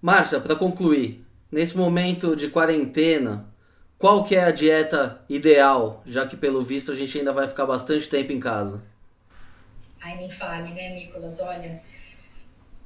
[0.00, 3.46] Márcia, para concluir, nesse momento de quarentena,
[4.00, 7.64] qual que é a dieta ideal, já que pelo visto a gente ainda vai ficar
[7.64, 8.82] bastante tempo em casa?
[10.00, 11.38] Ai, nem fale, né, Nicolas?
[11.40, 11.80] Olha,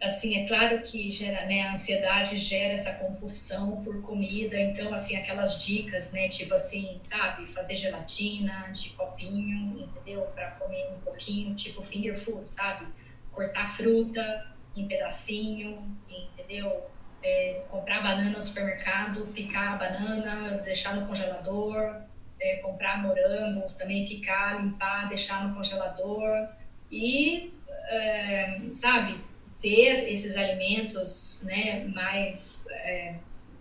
[0.03, 5.17] assim, é claro que gera, né, a ansiedade gera essa compulsão por comida, então, assim,
[5.17, 10.23] aquelas dicas, né, tipo assim, sabe, fazer gelatina de copinho, entendeu?
[10.35, 12.87] Para comer um pouquinho, tipo finger food, sabe?
[13.33, 14.45] Cortar fruta
[14.75, 16.91] em pedacinho, entendeu?
[17.23, 22.03] É, comprar banana no supermercado, picar a banana, deixar no congelador,
[22.41, 26.47] é, comprar morango, também picar, limpar, deixar no congelador
[26.91, 29.19] e, é, sabe,
[29.61, 33.15] ter esses alimentos né, mais é,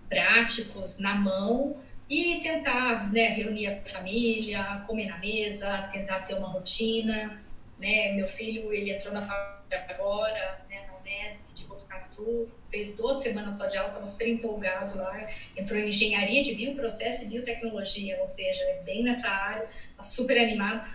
[0.10, 1.78] práticos na mão
[2.10, 7.40] e tentar né, reunir a família, comer na mesa, tentar ter uma rotina.
[7.80, 8.14] Né?
[8.14, 13.58] Meu filho ele entrou na faculdade agora, né, na Unesp de Botucatu, fez duas semanas
[13.58, 15.28] só de aula, estava super empolgado lá,
[15.58, 20.38] entrou em engenharia de bioprocesso e biotecnologia, ou seja, é bem nessa área, está super
[20.38, 20.88] animado,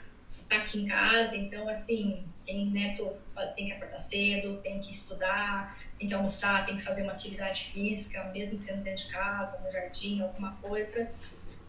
[0.42, 3.08] está aqui em casa, então assim, tem neto,
[3.54, 7.64] tem que acordar cedo, tem que estudar, tem que almoçar, tem que fazer uma atividade
[7.66, 11.08] física, mesmo sendo dentro de casa, no jardim, alguma coisa.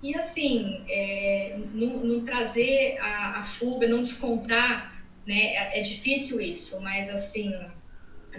[0.02, 5.54] E assim, é, não, não, trazer a, a, fuga, não descontar, né?
[5.54, 7.54] É, é difícil isso, mas assim,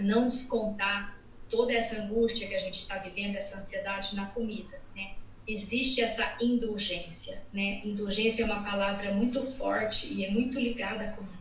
[0.01, 1.17] não descontar
[1.49, 5.13] toda essa angústia que a gente está vivendo, essa ansiedade na comida, né?
[5.47, 7.81] Existe essa indulgência, né?
[7.85, 11.32] Indulgência é uma palavra muito forte e é muito ligada à.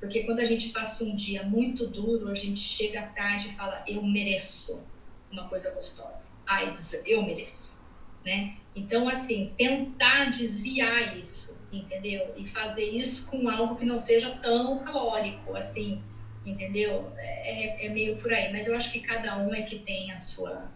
[0.00, 3.52] Porque quando a gente passa um dia muito duro, a gente chega à tarde e
[3.52, 4.84] fala, eu mereço
[5.30, 6.36] uma coisa gostosa.
[6.46, 6.72] Ai,
[7.06, 7.80] eu mereço.
[8.24, 8.56] né?
[8.74, 12.34] Então, assim, tentar desviar isso, entendeu?
[12.36, 16.02] E fazer isso com algo que não seja tão calórico, assim,
[16.44, 17.10] entendeu?
[17.16, 20.18] É, é meio por aí, mas eu acho que cada um é que tem a
[20.18, 20.70] sua,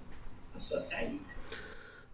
[0.55, 1.19] a sua saída.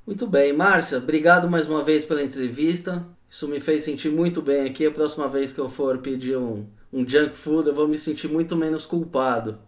[0.04, 3.06] Muito bem, Márcia, obrigado mais uma vez pela entrevista.
[3.28, 4.86] Isso me fez sentir muito bem aqui.
[4.86, 6.66] A próxima vez que eu for pedir um,
[6.96, 9.58] um junk food, eu vou me sentir muito menos culpado.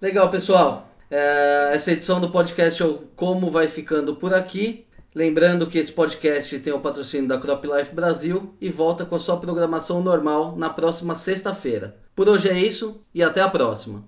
[0.00, 0.88] Legal, pessoal.
[1.10, 2.80] É, essa edição do podcast
[3.16, 4.86] Como vai ficando por aqui.
[5.12, 9.18] Lembrando que esse podcast tem o patrocínio da Crop Life Brasil e volta com a
[9.18, 11.96] sua programação normal na próxima sexta-feira.
[12.14, 14.04] Por hoje é isso e até a próxima.